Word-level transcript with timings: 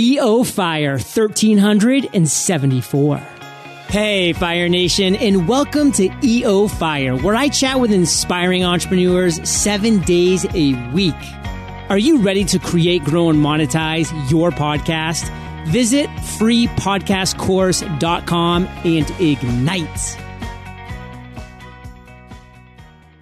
EO 0.00 0.42
Fire 0.44 0.92
1374. 0.92 3.16
Hey, 3.18 4.32
Fire 4.32 4.66
Nation, 4.66 5.14
and 5.16 5.46
welcome 5.46 5.92
to 5.92 6.08
EO 6.24 6.68
Fire, 6.68 7.18
where 7.18 7.34
I 7.34 7.50
chat 7.50 7.78
with 7.80 7.92
inspiring 7.92 8.64
entrepreneurs 8.64 9.46
seven 9.46 10.00
days 10.04 10.46
a 10.54 10.72
week. 10.92 11.12
Are 11.90 11.98
you 11.98 12.22
ready 12.22 12.46
to 12.46 12.58
create, 12.58 13.04
grow, 13.04 13.28
and 13.28 13.44
monetize 13.44 14.10
your 14.30 14.50
podcast? 14.50 15.28
Visit 15.68 16.08
freepodcastcourse.com 16.08 18.66
and 18.66 19.10
ignite. 19.20 20.16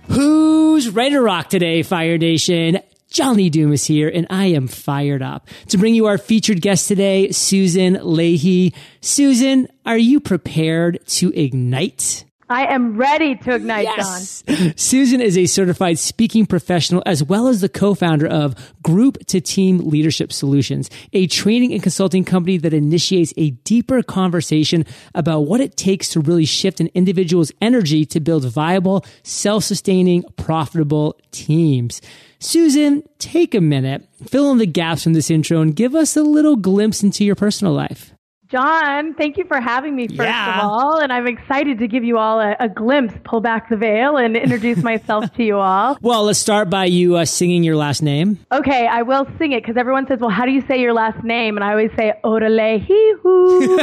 Who's 0.07 0.91
ready 0.91 1.11
to 1.11 1.23
rock 1.23 1.51
today, 1.51 1.83
Fire 1.83 2.19
Nation? 2.19 2.79
John 3.11 3.37
Lee 3.37 3.51
Dumas 3.51 3.87
here, 3.87 4.09
and 4.09 4.27
I 4.29 4.47
am 4.47 4.69
fired 4.69 5.23
up 5.23 5.49
to 5.69 5.79
bring 5.79 5.95
you 5.95 6.07
our 6.07 6.19
featured 6.19 6.61
guest 6.61 6.89
today, 6.89 7.31
Susan 7.31 7.99
Leahy. 8.03 8.75
Susan, 9.01 9.69
are 9.87 9.99
you 9.99 10.21
prepared 10.21 11.01
to 11.07 11.33
ignite? 11.33 12.25
I 12.51 12.67
am 12.73 12.97
ready 12.97 13.37
to 13.37 13.55
ignite, 13.55 13.85
yes. 13.85 14.43
John. 14.43 14.73
Susan 14.77 15.21
is 15.21 15.37
a 15.37 15.47
certified 15.47 15.99
speaking 15.99 16.47
professional 16.47 17.03
as 17.05 17.23
well 17.23 17.49
as 17.49 17.61
the 17.61 17.69
co-founder 17.69 18.27
of 18.27 18.55
Group 18.83 19.19
to 19.27 19.41
Team 19.41 19.79
Leadership 19.79 20.33
Solutions, 20.33 20.89
a 21.13 21.27
training 21.27 21.73
and 21.75 21.83
consulting 21.83 22.25
company 22.25 22.57
that 22.59 22.73
initiates 22.73 23.35
a 23.37 23.51
deeper 23.51 24.03
conversation 24.03 24.87
about 25.15 25.41
what 25.41 25.61
it 25.61 25.77
takes 25.77 26.09
to 26.11 26.21
really 26.21 26.47
shift 26.47 26.81
an 26.81 26.89
individual's 26.95 27.53
energy 27.61 28.07
to 28.07 28.21
build 28.21 28.45
viable, 28.45 29.05
self-sustaining, 29.25 30.25
profitable 30.37 31.19
teams. 31.33 32.01
Susan, 32.39 33.03
take 33.19 33.55
a 33.55 33.61
minute, 33.61 34.09
fill 34.27 34.51
in 34.53 34.59
the 34.59 34.67
gaps 34.67 35.03
from 35.03 35.13
this 35.13 35.31
intro 35.31 35.61
and 35.61 35.77
give 35.77 35.95
us 35.95 36.17
a 36.17 36.23
little 36.23 36.57
glimpse 36.57 37.03
into 37.03 37.25
your 37.25 37.35
personal 37.35 37.73
life. 37.75 38.15
John, 38.51 39.13
thank 39.13 39.37
you 39.37 39.45
for 39.45 39.61
having 39.61 39.95
me, 39.95 40.09
first 40.09 40.21
yeah. 40.21 40.59
of 40.59 40.65
all. 40.65 40.99
And 41.01 41.13
I'm 41.13 41.27
excited 41.27 41.81
to 41.81 41.87
give 41.87 42.03
you 42.03 42.17
all 42.17 42.41
a, 42.41 42.57
a, 42.59 42.69
glimpse, 42.69 43.13
pull 43.23 43.43
back 43.43 43.69
the 43.69 43.77
veil, 43.77 44.17
and 44.17 44.35
introduce 44.37 44.83
myself 44.83 45.31
to 45.35 45.45
you 45.45 45.59
all. 45.59 45.99
Well, 46.09 46.25
let's 46.25 46.39
start 46.39 46.71
by 46.71 46.87
you 46.87 47.17
uh, 47.17 47.27
singing 47.27 47.63
your 47.65 47.77
last 47.77 48.03
name. 48.03 48.39
Okay, 48.51 48.87
I 48.87 49.03
will 49.03 49.27
sing 49.39 49.53
it 49.53 49.63
because 49.63 49.77
everyone 49.77 50.07
says, 50.07 50.21
well, 50.21 50.31
how 50.31 50.47
do 50.47 50.53
you 50.53 50.63
say 50.67 50.81
your 50.81 50.95
last 50.95 51.23
name? 51.23 51.57
And 51.57 51.65
I 51.65 51.73
always 51.73 51.91
say, 51.99 52.15
Oralehi-hoo. 52.25 53.79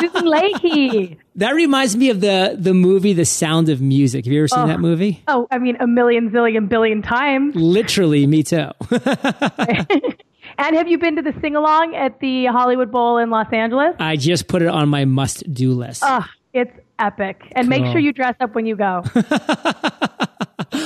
Susan 0.00 0.26
Leahy. 0.30 1.18
That 1.36 1.54
reminds 1.54 1.96
me 1.96 2.10
of 2.10 2.20
the, 2.20 2.56
the 2.58 2.74
movie 2.74 3.14
The 3.14 3.24
Sound 3.24 3.70
of 3.70 3.80
Music. 3.80 4.26
Have 4.26 4.32
you 4.32 4.40
ever 4.40 4.48
seen 4.48 4.60
oh, 4.60 4.66
that 4.66 4.80
movie? 4.80 5.22
Oh, 5.28 5.46
I 5.50 5.58
mean, 5.58 5.76
a 5.80 5.86
million, 5.86 6.30
zillion, 6.30 6.68
billion 6.68 7.00
times. 7.00 7.54
Literally, 7.54 8.26
me 8.26 8.42
too. 8.42 8.68
And 10.58 10.76
have 10.76 10.88
you 10.88 10.98
been 10.98 11.16
to 11.16 11.22
the 11.22 11.34
sing 11.40 11.56
along 11.56 11.94
at 11.94 12.20
the 12.20 12.46
Hollywood 12.46 12.90
Bowl 12.90 13.18
in 13.18 13.30
Los 13.30 13.52
Angeles? 13.52 13.94
I 13.98 14.16
just 14.16 14.48
put 14.48 14.62
it 14.62 14.68
on 14.68 14.88
my 14.88 15.04
must 15.04 15.52
do 15.52 15.72
list. 15.72 16.02
Oh, 16.04 16.24
it's 16.52 16.72
epic. 16.98 17.42
And 17.52 17.68
cool. 17.68 17.80
make 17.80 17.92
sure 17.92 17.98
you 17.98 18.12
dress 18.12 18.36
up 18.40 18.54
when 18.54 18.66
you 18.66 18.76
go. 18.76 19.04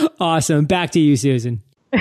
awesome. 0.20 0.66
Back 0.66 0.90
to 0.92 1.00
you, 1.00 1.16
Susan. 1.16 1.62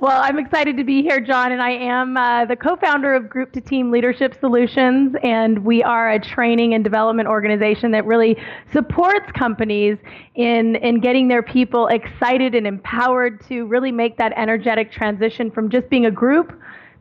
well, 0.00 0.22
I'm 0.22 0.38
excited 0.38 0.76
to 0.76 0.84
be 0.84 1.02
here, 1.02 1.20
John, 1.20 1.50
and 1.52 1.60
I 1.60 1.72
am 1.72 2.16
uh, 2.16 2.44
the 2.46 2.56
co 2.56 2.76
founder 2.76 3.14
of 3.14 3.28
Group 3.28 3.52
to 3.52 3.60
Team 3.60 3.90
Leadership 3.90 4.36
Solutions, 4.40 5.14
and 5.22 5.64
we 5.64 5.82
are 5.82 6.12
a 6.12 6.20
training 6.20 6.74
and 6.74 6.84
development 6.84 7.28
organization 7.28 7.90
that 7.90 8.06
really 8.06 8.36
supports 8.72 9.30
companies 9.36 9.98
in, 10.36 10.76
in 10.76 11.00
getting 11.00 11.28
their 11.28 11.42
people 11.42 11.88
excited 11.88 12.54
and 12.54 12.66
empowered 12.66 13.44
to 13.48 13.66
really 13.66 13.92
make 13.92 14.16
that 14.16 14.32
energetic 14.36 14.92
transition 14.92 15.50
from 15.50 15.70
just 15.70 15.90
being 15.90 16.06
a 16.06 16.10
group 16.10 16.58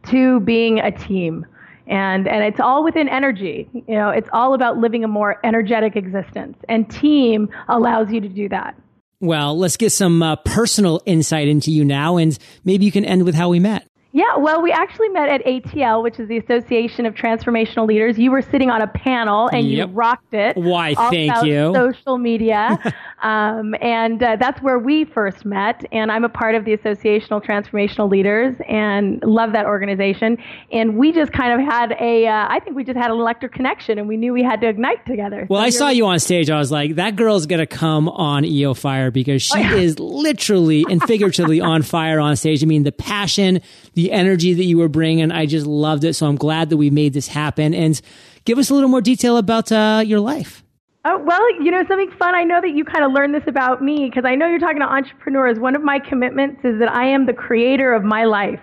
to 0.07 0.39
being 0.41 0.79
a 0.79 0.91
team. 0.91 1.45
And, 1.87 2.27
and 2.27 2.43
it's 2.43 2.59
all 2.59 2.83
within 2.83 3.09
energy. 3.09 3.67
You 3.73 3.95
know, 3.95 4.09
it's 4.09 4.29
all 4.31 4.53
about 4.53 4.77
living 4.77 5.03
a 5.03 5.07
more 5.07 5.39
energetic 5.43 5.95
existence. 5.95 6.57
And 6.69 6.89
team 6.89 7.49
allows 7.67 8.11
you 8.11 8.21
to 8.21 8.29
do 8.29 8.47
that. 8.49 8.75
Well, 9.21 9.57
let's 9.57 9.75
get 9.75 9.91
some 9.91 10.23
uh, 10.23 10.37
personal 10.37 11.01
insight 11.05 11.47
into 11.49 11.71
you 11.71 11.83
now, 11.83 12.15
and 12.15 12.37
maybe 12.63 12.85
you 12.85 12.91
can 12.91 13.03
end 13.03 13.25
with 13.25 13.35
how 13.35 13.49
we 13.49 13.59
met. 13.59 13.85
Yeah, 14.11 14.37
well, 14.37 14.63
we 14.63 14.71
actually 14.71 15.09
met 15.09 15.29
at 15.29 15.45
ATL, 15.45 16.01
which 16.01 16.19
is 16.19 16.27
the 16.27 16.37
Association 16.37 17.05
of 17.05 17.13
Transformational 17.13 17.87
Leaders. 17.87 18.17
You 18.17 18.31
were 18.31 18.41
sitting 18.41 18.71
on 18.71 18.81
a 18.81 18.87
panel 18.87 19.49
and 19.49 19.69
yep. 19.69 19.89
you 19.89 19.93
rocked 19.93 20.33
it. 20.33 20.57
Why, 20.57 20.95
thank 20.95 21.45
you. 21.45 21.71
Social 21.75 22.17
media. 22.17 22.79
um, 23.21 23.75
and 23.81 24.21
uh, 24.23 24.35
that's 24.37 24.63
where 24.63 24.79
we 24.79 25.05
first 25.05 25.45
met. 25.45 25.85
And 25.91 26.11
I'm 26.11 26.23
a 26.23 26.29
part 26.29 26.55
of 26.55 26.65
the 26.65 26.75
Associational 26.75 27.43
Transformational 27.45 28.09
Leaders 28.09 28.55
and 28.67 29.21
love 29.23 29.51
that 29.51 29.67
organization. 29.67 30.39
And 30.71 30.97
we 30.97 31.11
just 31.11 31.31
kind 31.31 31.61
of 31.61 31.67
had 31.67 31.91
a, 31.99 32.25
uh, 32.25 32.47
I 32.49 32.59
think 32.61 32.75
we 32.75 32.83
just 32.83 32.97
had 32.97 33.11
an 33.11 33.17
electric 33.17 33.53
connection 33.53 33.99
and 33.99 34.07
we 34.07 34.17
knew 34.17 34.33
we 34.33 34.41
had 34.41 34.59
to 34.61 34.67
ignite 34.67 35.05
together. 35.05 35.45
Well, 35.47 35.61
so 35.61 35.65
I 35.65 35.69
saw 35.69 35.89
you 35.89 36.07
on 36.07 36.17
stage. 36.17 36.49
I 36.49 36.57
was 36.57 36.71
like, 36.71 36.95
that 36.95 37.15
girl's 37.15 37.45
going 37.45 37.59
to 37.59 37.67
come 37.67 38.09
on 38.09 38.43
EO 38.43 38.73
Fire 38.73 39.11
because 39.11 39.43
she 39.43 39.59
oh, 39.59 39.61
yeah. 39.61 39.75
is 39.75 39.99
literally 39.99 40.83
and 40.89 40.99
figuratively 41.03 41.61
on 41.61 41.83
fire 41.83 42.19
on 42.19 42.35
stage. 42.35 42.63
I 42.63 42.65
mean, 42.65 42.81
the 42.81 42.91
passion, 42.91 43.61
the 43.93 44.08
energy 44.09 44.53
that 44.53 44.63
you 44.63 44.77
were 44.77 44.87
bringing. 44.87 45.31
I 45.31 45.45
just 45.45 45.65
loved 45.65 46.03
it. 46.03 46.13
So 46.13 46.27
I'm 46.27 46.35
glad 46.35 46.69
that 46.69 46.77
we 46.77 46.89
made 46.89 47.13
this 47.13 47.27
happen. 47.27 47.73
And 47.73 47.99
give 48.45 48.57
us 48.57 48.69
a 48.69 48.73
little 48.73 48.89
more 48.89 49.01
detail 49.01 49.37
about 49.37 49.71
uh, 49.71 50.03
your 50.05 50.19
life. 50.19 50.63
Oh, 51.05 51.17
well, 51.25 51.63
you 51.63 51.71
know, 51.71 51.83
something 51.87 52.11
fun. 52.19 52.35
I 52.35 52.43
know 52.43 52.59
that 52.59 52.71
you 52.71 52.83
kind 52.83 53.05
of 53.05 53.13
learned 53.13 53.33
this 53.33 53.47
about 53.47 53.81
me 53.81 54.09
because 54.09 54.25
I 54.25 54.35
know 54.35 54.47
you're 54.47 54.59
talking 54.59 54.81
to 54.81 54.85
entrepreneurs. 54.85 55.57
One 55.57 55.75
of 55.75 55.81
my 55.81 55.97
commitments 55.97 56.59
is 56.65 56.77
that 56.79 56.91
I 56.91 57.05
am 57.07 57.25
the 57.25 57.33
creator 57.33 57.93
of 57.93 58.03
my 58.03 58.25
life. 58.25 58.59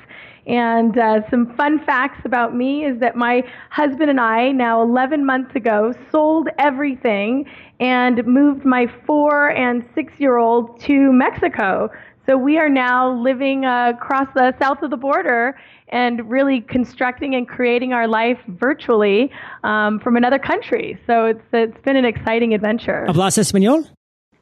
And 0.46 0.96
uh, 0.96 1.28
some 1.28 1.56
fun 1.56 1.84
facts 1.84 2.20
about 2.24 2.54
me 2.54 2.84
is 2.84 3.00
that 3.00 3.16
my 3.16 3.42
husband 3.70 4.10
and 4.10 4.20
I, 4.20 4.52
now 4.52 4.80
11 4.82 5.26
months 5.26 5.56
ago, 5.56 5.92
sold 6.12 6.48
everything 6.58 7.46
and 7.80 8.24
moved 8.26 8.64
my 8.64 8.86
four 9.06 9.50
and 9.50 9.84
six 9.94 10.12
year 10.18 10.36
old 10.36 10.80
to 10.82 11.12
Mexico. 11.12 11.90
So 12.26 12.36
we 12.36 12.58
are 12.58 12.68
now 12.68 13.12
living 13.12 13.64
uh, 13.64 13.92
across 13.94 14.26
the 14.34 14.52
south 14.60 14.82
of 14.82 14.90
the 14.90 14.96
border 14.96 15.56
and 15.88 16.28
really 16.28 16.60
constructing 16.60 17.36
and 17.36 17.48
creating 17.48 17.92
our 17.92 18.08
life 18.08 18.38
virtually 18.48 19.30
um, 19.62 20.00
from 20.00 20.16
another 20.16 20.40
country. 20.40 20.98
So 21.06 21.26
it's 21.26 21.44
it's 21.52 21.80
been 21.84 21.96
an 21.96 22.04
exciting 22.04 22.52
adventure. 22.52 23.06
¿Hablas 23.08 23.38
español? 23.38 23.88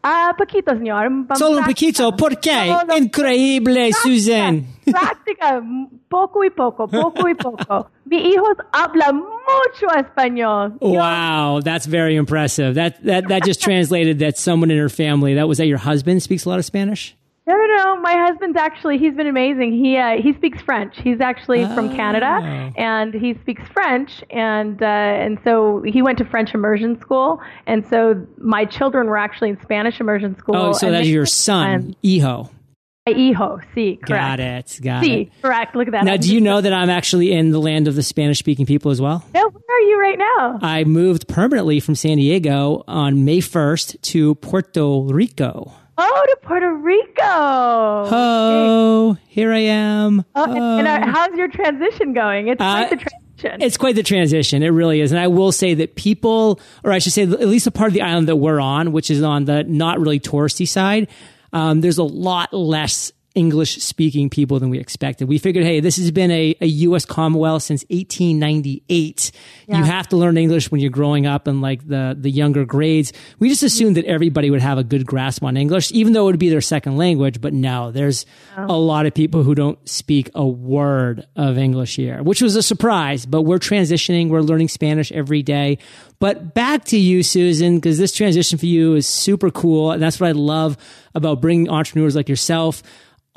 Ah, 0.06 0.34
poquito, 0.38 0.72
señor. 0.72 1.08
Solo 1.38 1.58
un 1.58 1.64
poquito. 1.64 2.14
¿Por 2.14 2.36
qué? 2.36 2.66
Solo 2.66 2.96
Increíble, 2.96 3.90
práctica, 3.90 4.02
Susan. 4.02 4.66
Práctica, 4.84 5.62
poco 6.10 6.44
y 6.44 6.50
poco, 6.50 6.86
poco 6.88 7.26
y 7.26 7.34
poco. 7.34 7.90
Mi 8.04 8.18
hijos 8.18 8.56
hablan 8.72 9.16
mucho 9.16 9.86
español. 9.96 10.76
Wow, 10.80 11.60
that's 11.60 11.86
very 11.86 12.16
impressive. 12.16 12.74
That 12.74 13.02
that 13.04 13.28
that 13.28 13.44
just 13.44 13.62
translated 13.62 14.18
that 14.18 14.36
someone 14.36 14.70
in 14.70 14.78
her 14.78 14.90
family. 14.90 15.34
That 15.34 15.48
was 15.48 15.56
that 15.56 15.66
your 15.66 15.78
husband 15.78 16.22
speaks 16.22 16.44
a 16.44 16.50
lot 16.50 16.58
of 16.58 16.66
Spanish. 16.66 17.16
No, 17.46 17.54
no, 17.54 17.66
no. 17.66 18.00
My 18.00 18.14
husband's 18.26 18.56
actually 18.56 18.96
he's 18.96 19.14
been 19.14 19.26
amazing. 19.26 19.72
He 19.72 19.98
uh, 19.98 20.16
he 20.22 20.32
speaks 20.32 20.62
French. 20.62 20.94
He's 21.02 21.20
actually 21.20 21.64
oh. 21.64 21.74
from 21.74 21.94
Canada, 21.94 22.72
and 22.76 23.12
he 23.12 23.34
speaks 23.42 23.62
French, 23.72 24.24
and 24.30 24.82
uh, 24.82 24.86
and 24.86 25.38
so 25.44 25.82
he 25.82 26.00
went 26.00 26.16
to 26.18 26.24
French 26.24 26.54
immersion 26.54 26.98
school, 27.00 27.40
and 27.66 27.86
so 27.86 28.26
my 28.38 28.64
children 28.64 29.08
were 29.08 29.18
actually 29.18 29.50
in 29.50 29.60
Spanish 29.60 30.00
immersion 30.00 30.38
school. 30.38 30.56
Oh, 30.56 30.72
so 30.72 30.90
that's 30.90 31.06
your 31.06 31.26
son, 31.26 31.94
Iho. 32.02 32.50
Iho, 33.06 33.60
see, 33.74 33.96
correct. 33.96 34.08
Got 34.08 34.40
it, 34.40 34.80
got 34.82 35.04
see, 35.04 35.12
it. 35.14 35.42
correct. 35.42 35.76
Look 35.76 35.88
at 35.88 35.92
that. 35.92 36.04
Now, 36.04 36.16
do 36.16 36.32
you 36.32 36.40
know 36.40 36.62
that 36.62 36.72
I'm 36.72 36.88
actually 36.88 37.32
in 37.32 37.50
the 37.50 37.60
land 37.60 37.86
of 37.86 37.94
the 37.94 38.02
Spanish-speaking 38.02 38.64
people 38.64 38.90
as 38.90 38.98
well? 39.02 39.22
No, 39.34 39.42
where 39.42 39.76
are 39.76 39.80
you 39.80 40.00
right 40.00 40.18
now? 40.18 40.58
I 40.62 40.84
moved 40.84 41.28
permanently 41.28 41.80
from 41.80 41.96
San 41.96 42.16
Diego 42.16 42.82
on 42.88 43.26
May 43.26 43.40
1st 43.40 44.00
to 44.00 44.34
Puerto 44.36 45.02
Rico. 45.02 45.74
Oh, 45.96 46.26
to 46.28 46.36
Puerto 46.42 46.74
Rico. 46.74 47.22
Oh, 47.22 49.16
here 49.28 49.52
I 49.52 49.60
am. 49.60 50.24
Oh, 50.34 50.44
and, 50.44 50.86
and 50.86 50.88
uh, 50.88 51.06
how's 51.12 51.36
your 51.36 51.48
transition 51.48 52.12
going? 52.12 52.48
It's 52.48 52.58
quite 52.58 52.86
uh, 52.86 52.90
the 52.90 52.96
transition. 52.96 53.62
It's 53.62 53.76
quite 53.76 53.94
the 53.94 54.02
transition. 54.02 54.62
It 54.62 54.68
really 54.68 55.00
is. 55.00 55.12
And 55.12 55.20
I 55.20 55.28
will 55.28 55.52
say 55.52 55.74
that 55.74 55.94
people, 55.94 56.60
or 56.82 56.92
I 56.92 56.98
should 56.98 57.12
say, 57.12 57.22
at 57.22 57.48
least 57.48 57.66
a 57.66 57.70
part 57.70 57.88
of 57.88 57.94
the 57.94 58.02
island 58.02 58.28
that 58.28 58.36
we're 58.36 58.60
on, 58.60 58.92
which 58.92 59.10
is 59.10 59.22
on 59.22 59.44
the 59.44 59.64
not 59.64 59.98
really 60.00 60.18
touristy 60.18 60.66
side, 60.66 61.08
um, 61.52 61.80
there's 61.80 61.98
a 61.98 62.04
lot 62.04 62.52
less 62.52 63.12
English 63.34 63.82
speaking 63.82 64.30
people 64.30 64.60
than 64.60 64.70
we 64.70 64.78
expected. 64.78 65.26
We 65.26 65.38
figured, 65.38 65.64
hey, 65.64 65.80
this 65.80 65.96
has 65.96 66.12
been 66.12 66.30
a, 66.30 66.54
a 66.60 66.66
U.S. 66.66 67.04
Commonwealth 67.04 67.64
since 67.64 67.82
1898. 67.90 69.32
Yeah. 69.66 69.78
You 69.78 69.84
have 69.84 70.08
to 70.10 70.16
learn 70.16 70.36
English 70.36 70.70
when 70.70 70.80
you're 70.80 70.90
growing 70.90 71.26
up 71.26 71.48
in 71.48 71.60
like 71.60 71.86
the, 71.86 72.16
the 72.16 72.30
younger 72.30 72.64
grades. 72.64 73.12
We 73.40 73.48
just 73.48 73.64
assumed 73.64 73.96
that 73.96 74.04
everybody 74.04 74.50
would 74.50 74.60
have 74.60 74.78
a 74.78 74.84
good 74.84 75.04
grasp 75.04 75.42
on 75.42 75.56
English, 75.56 75.90
even 75.90 76.12
though 76.12 76.22
it 76.28 76.32
would 76.32 76.38
be 76.38 76.48
their 76.48 76.60
second 76.60 76.96
language. 76.96 77.40
But 77.40 77.52
no, 77.52 77.90
there's 77.90 78.24
oh. 78.56 78.66
a 78.66 78.78
lot 78.78 79.04
of 79.04 79.14
people 79.14 79.42
who 79.42 79.56
don't 79.56 79.88
speak 79.88 80.30
a 80.36 80.46
word 80.46 81.26
of 81.34 81.58
English 81.58 81.96
here, 81.96 82.22
which 82.22 82.40
was 82.40 82.54
a 82.54 82.62
surprise. 82.62 83.26
But 83.26 83.42
we're 83.42 83.58
transitioning. 83.58 84.28
We're 84.28 84.42
learning 84.42 84.68
Spanish 84.68 85.10
every 85.10 85.42
day. 85.42 85.78
But 86.20 86.54
back 86.54 86.84
to 86.86 86.96
you, 86.96 87.24
Susan, 87.24 87.76
because 87.76 87.98
this 87.98 88.12
transition 88.12 88.58
for 88.58 88.66
you 88.66 88.94
is 88.94 89.08
super 89.08 89.50
cool. 89.50 89.90
And 89.90 90.00
that's 90.00 90.20
what 90.20 90.28
I 90.28 90.32
love 90.32 90.76
about 91.16 91.40
bringing 91.40 91.68
entrepreneurs 91.68 92.14
like 92.14 92.28
yourself 92.28 92.82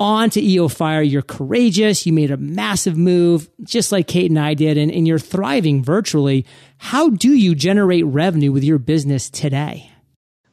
on 0.00 0.30
to 0.30 0.42
EO 0.42 0.68
Fire. 0.68 1.02
You're 1.02 1.22
courageous. 1.22 2.06
You 2.06 2.12
made 2.12 2.30
a 2.30 2.36
massive 2.36 2.96
move, 2.96 3.48
just 3.62 3.92
like 3.92 4.06
Kate 4.06 4.30
and 4.30 4.38
I 4.38 4.54
did, 4.54 4.76
and, 4.78 4.90
and 4.90 5.06
you're 5.06 5.18
thriving 5.18 5.82
virtually. 5.82 6.46
How 6.78 7.10
do 7.10 7.32
you 7.32 7.54
generate 7.54 8.06
revenue 8.06 8.52
with 8.52 8.64
your 8.64 8.78
business 8.78 9.28
today? 9.28 9.90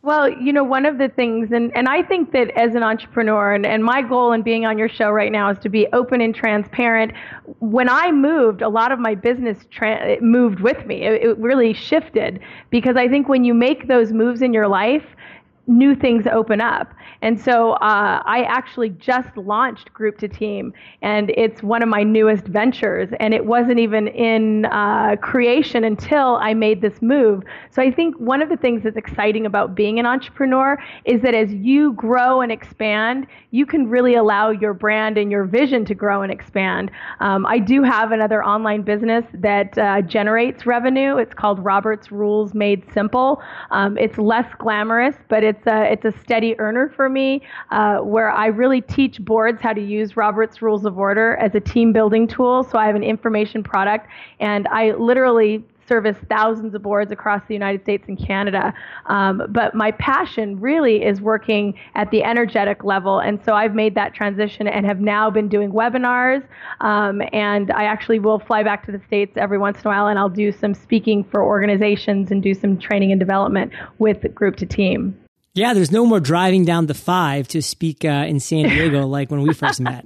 Well, 0.05 0.29
you 0.29 0.53
know, 0.53 0.63
one 0.63 0.85
of 0.85 0.99
the 0.99 1.09
things, 1.09 1.51
and, 1.51 1.75
and 1.75 1.89
I 1.89 2.03
think 2.03 2.31
that 2.31 2.51
as 2.51 2.75
an 2.75 2.83
entrepreneur, 2.83 3.53
and, 3.53 3.65
and 3.65 3.83
my 3.83 4.03
goal 4.03 4.33
in 4.33 4.43
being 4.43 4.63
on 4.63 4.77
your 4.77 4.87
show 4.87 5.09
right 5.09 5.31
now 5.31 5.49
is 5.49 5.57
to 5.59 5.69
be 5.69 5.87
open 5.93 6.21
and 6.21 6.35
transparent. 6.35 7.11
When 7.57 7.89
I 7.89 8.11
moved, 8.11 8.61
a 8.61 8.69
lot 8.69 8.91
of 8.91 8.99
my 8.99 9.15
business 9.15 9.65
tra- 9.71 10.21
moved 10.21 10.59
with 10.59 10.85
me. 10.85 11.01
It, 11.01 11.23
it 11.23 11.37
really 11.39 11.73
shifted 11.73 12.39
because 12.69 12.95
I 12.97 13.07
think 13.07 13.27
when 13.27 13.43
you 13.43 13.55
make 13.55 13.87
those 13.87 14.11
moves 14.13 14.43
in 14.43 14.53
your 14.53 14.67
life, 14.67 15.05
new 15.67 15.95
things 15.95 16.25
open 16.31 16.61
up. 16.61 16.93
And 17.21 17.39
so 17.39 17.73
uh, 17.73 18.21
I 18.25 18.43
actually 18.47 18.89
just 18.89 19.35
launched 19.35 19.93
Group 19.93 20.17
to 20.19 20.27
Team, 20.27 20.73
and 21.01 21.31
it's 21.31 21.63
one 21.63 21.81
of 21.81 21.89
my 21.89 22.03
newest 22.03 22.45
ventures. 22.45 23.09
And 23.19 23.33
it 23.33 23.45
wasn't 23.45 23.79
even 23.79 24.07
in 24.09 24.65
uh, 24.65 25.15
creation 25.21 25.83
until 25.83 26.35
I 26.35 26.53
made 26.53 26.81
this 26.81 27.01
move. 27.01 27.43
So 27.71 27.81
I 27.81 27.91
think 27.91 28.15
one 28.17 28.41
of 28.41 28.49
the 28.49 28.57
things 28.57 28.83
that's 28.83 28.97
exciting 28.97 29.45
about 29.45 29.75
being 29.75 29.99
an 29.99 30.05
entrepreneur 30.05 30.77
is 31.05 31.21
that 31.21 31.33
as 31.33 31.51
you 31.53 31.93
grow 31.93 32.41
and 32.41 32.51
expand, 32.51 33.27
you 33.51 33.65
can 33.65 33.87
really 33.87 34.15
allow 34.15 34.49
your 34.49 34.73
brand 34.73 35.17
and 35.17 35.31
your 35.31 35.45
vision 35.45 35.85
to 35.85 35.95
grow 35.95 36.21
and 36.21 36.31
expand. 36.31 36.91
Um, 37.21 37.45
I 37.45 37.59
do 37.59 37.83
have 37.83 38.11
another 38.11 38.43
online 38.43 38.81
business 38.81 39.25
that 39.33 39.77
uh, 39.77 40.01
generates 40.01 40.65
revenue. 40.65 41.17
It's 41.17 41.33
called 41.33 41.63
Robert's 41.63 42.11
Rules 42.11 42.53
Made 42.53 42.83
Simple. 42.93 43.41
Um, 43.71 43.97
it's 43.97 44.17
less 44.17 44.47
glamorous, 44.59 45.15
but 45.29 45.43
it's 45.43 45.54
a, 45.67 45.91
it's 45.91 46.05
a 46.05 46.13
steady 46.21 46.57
earner 46.59 46.91
for 46.95 47.09
me 47.09 47.41
uh, 47.71 47.97
where 47.97 48.31
I 48.31 48.47
really 48.47 48.81
teach 48.81 49.23
boards 49.23 49.61
how 49.61 49.73
to 49.73 49.81
use 49.81 50.17
Robert's 50.17 50.61
Rules 50.61 50.85
of 50.85 50.97
Order 50.97 51.35
as 51.37 51.55
a 51.55 51.59
team 51.59 51.93
building 51.93 52.27
tool. 52.27 52.63
So 52.63 52.77
I 52.77 52.87
have 52.87 52.95
an 52.95 53.03
information 53.03 53.63
product, 53.63 54.07
and 54.39 54.67
I 54.67 54.91
literally 54.91 55.63
service 55.87 56.17
thousands 56.29 56.73
of 56.73 56.81
boards 56.81 57.11
across 57.11 57.41
the 57.47 57.53
United 57.53 57.81
States 57.81 58.05
and 58.07 58.17
Canada. 58.17 58.73
Um, 59.05 59.43
but 59.49 59.75
my 59.75 59.91
passion 59.91 60.59
really 60.59 61.03
is 61.03 61.21
working 61.21 61.75
at 61.95 62.11
the 62.11 62.23
energetic 62.23 62.83
level. 62.83 63.19
And 63.19 63.43
so 63.43 63.53
I've 63.53 63.75
made 63.75 63.95
that 63.95 64.13
transition 64.13 64.67
and 64.67 64.85
have 64.85 64.99
now 64.99 65.29
been 65.29 65.47
doing 65.47 65.71
webinars. 65.71 66.43
Um, 66.81 67.21
and 67.33 67.71
I 67.71 67.85
actually 67.85 68.19
will 68.19 68.39
fly 68.39 68.63
back 68.63 68.85
to 68.85 68.91
the 68.91 69.01
States 69.05 69.37
every 69.37 69.57
once 69.57 69.81
in 69.81 69.87
a 69.87 69.89
while 69.89 70.07
and 70.07 70.17
I'll 70.17 70.29
do 70.29 70.51
some 70.51 70.73
speaking 70.73 71.23
for 71.23 71.43
organizations 71.43 72.31
and 72.31 72.41
do 72.41 72.53
some 72.53 72.77
training 72.77 73.11
and 73.11 73.19
development 73.19 73.71
with 73.99 74.33
group 74.33 74.55
to 74.57 74.65
team. 74.65 75.17
Yeah, 75.55 75.73
there's 75.73 75.91
no 75.91 76.05
more 76.05 76.19
driving 76.19 76.65
down 76.65 76.87
the 76.87 76.93
five 76.93 77.47
to 77.49 77.61
speak 77.61 78.03
uh, 78.03 78.25
in 78.27 78.41
San 78.41 78.67
Diego 78.67 79.07
like 79.07 79.31
when 79.31 79.41
we 79.41 79.53
first 79.53 79.79
met. 79.79 80.05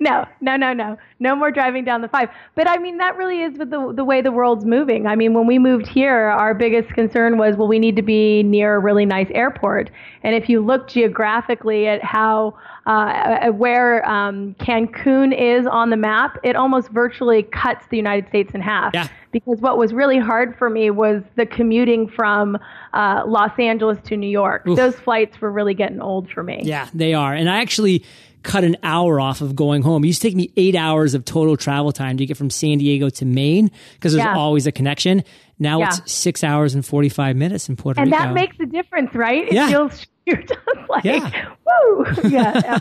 no, 0.00 0.26
no, 0.40 0.56
no, 0.56 0.72
no, 0.72 0.96
no 1.18 1.36
more 1.36 1.50
driving 1.50 1.84
down 1.84 2.00
the 2.00 2.08
five. 2.08 2.30
But 2.54 2.66
I 2.66 2.78
mean, 2.78 2.96
that 2.96 3.16
really 3.18 3.42
is 3.42 3.58
with 3.58 3.70
the 3.70 3.92
the 3.94 4.04
way 4.04 4.22
the 4.22 4.32
world's 4.32 4.64
moving. 4.64 5.06
I 5.06 5.16
mean, 5.16 5.34
when 5.34 5.46
we 5.46 5.58
moved 5.58 5.86
here, 5.86 6.28
our 6.30 6.54
biggest 6.54 6.94
concern 6.94 7.36
was, 7.36 7.56
well, 7.56 7.68
we 7.68 7.78
need 7.78 7.94
to 7.96 8.02
be 8.02 8.42
near 8.42 8.76
a 8.76 8.78
really 8.78 9.04
nice 9.04 9.28
airport. 9.32 9.90
And 10.22 10.34
if 10.34 10.48
you 10.48 10.64
look 10.64 10.88
geographically 10.88 11.86
at 11.86 12.02
how 12.02 12.56
uh, 12.90 13.52
where 13.52 14.06
um, 14.08 14.54
Cancun 14.54 15.32
is 15.32 15.64
on 15.64 15.90
the 15.90 15.96
map, 15.96 16.38
it 16.42 16.56
almost 16.56 16.88
virtually 16.88 17.44
cuts 17.44 17.86
the 17.88 17.96
United 17.96 18.28
States 18.28 18.50
in 18.52 18.60
half. 18.60 18.92
Yeah. 18.92 19.06
Because 19.30 19.60
what 19.60 19.78
was 19.78 19.92
really 19.92 20.18
hard 20.18 20.58
for 20.58 20.68
me 20.68 20.90
was 20.90 21.22
the 21.36 21.46
commuting 21.46 22.08
from 22.08 22.58
uh, 22.92 23.22
Los 23.28 23.56
Angeles 23.60 23.98
to 24.06 24.16
New 24.16 24.28
York. 24.28 24.66
Oof. 24.66 24.76
Those 24.76 24.96
flights 24.96 25.40
were 25.40 25.52
really 25.52 25.74
getting 25.74 26.00
old 26.00 26.30
for 26.30 26.42
me. 26.42 26.62
Yeah, 26.64 26.88
they 26.92 27.14
are. 27.14 27.32
And 27.32 27.48
I 27.48 27.60
actually 27.60 28.04
cut 28.42 28.64
an 28.64 28.76
hour 28.82 29.20
off 29.20 29.40
of 29.40 29.54
going 29.54 29.82
home. 29.82 30.02
It 30.02 30.08
used 30.08 30.22
to 30.22 30.28
take 30.28 30.36
me 30.36 30.50
eight 30.56 30.74
hours 30.74 31.14
of 31.14 31.24
total 31.24 31.56
travel 31.56 31.92
time 31.92 32.16
to 32.16 32.26
get 32.26 32.36
from 32.36 32.50
San 32.50 32.78
Diego 32.78 33.08
to 33.08 33.24
Maine 33.24 33.70
because 33.94 34.14
there's 34.14 34.24
yeah. 34.24 34.36
always 34.36 34.66
a 34.66 34.72
connection. 34.72 35.22
Now 35.60 35.78
yeah. 35.78 35.88
it's 35.88 36.10
six 36.10 36.42
hours 36.42 36.74
and 36.74 36.84
45 36.84 37.36
minutes 37.36 37.68
in 37.68 37.76
Puerto 37.76 38.00
and 38.00 38.10
Rico. 38.10 38.20
And 38.20 38.30
that 38.30 38.34
makes 38.34 38.56
a 38.58 38.66
difference, 38.66 39.14
right? 39.14 39.46
It 39.46 39.52
yeah. 39.52 39.68
feels, 39.68 40.06
you're 40.26 40.42
just 40.42 40.60
like, 40.88 41.04
yeah. 41.04 41.54
woo. 41.66 42.06
Yeah, 42.30 42.78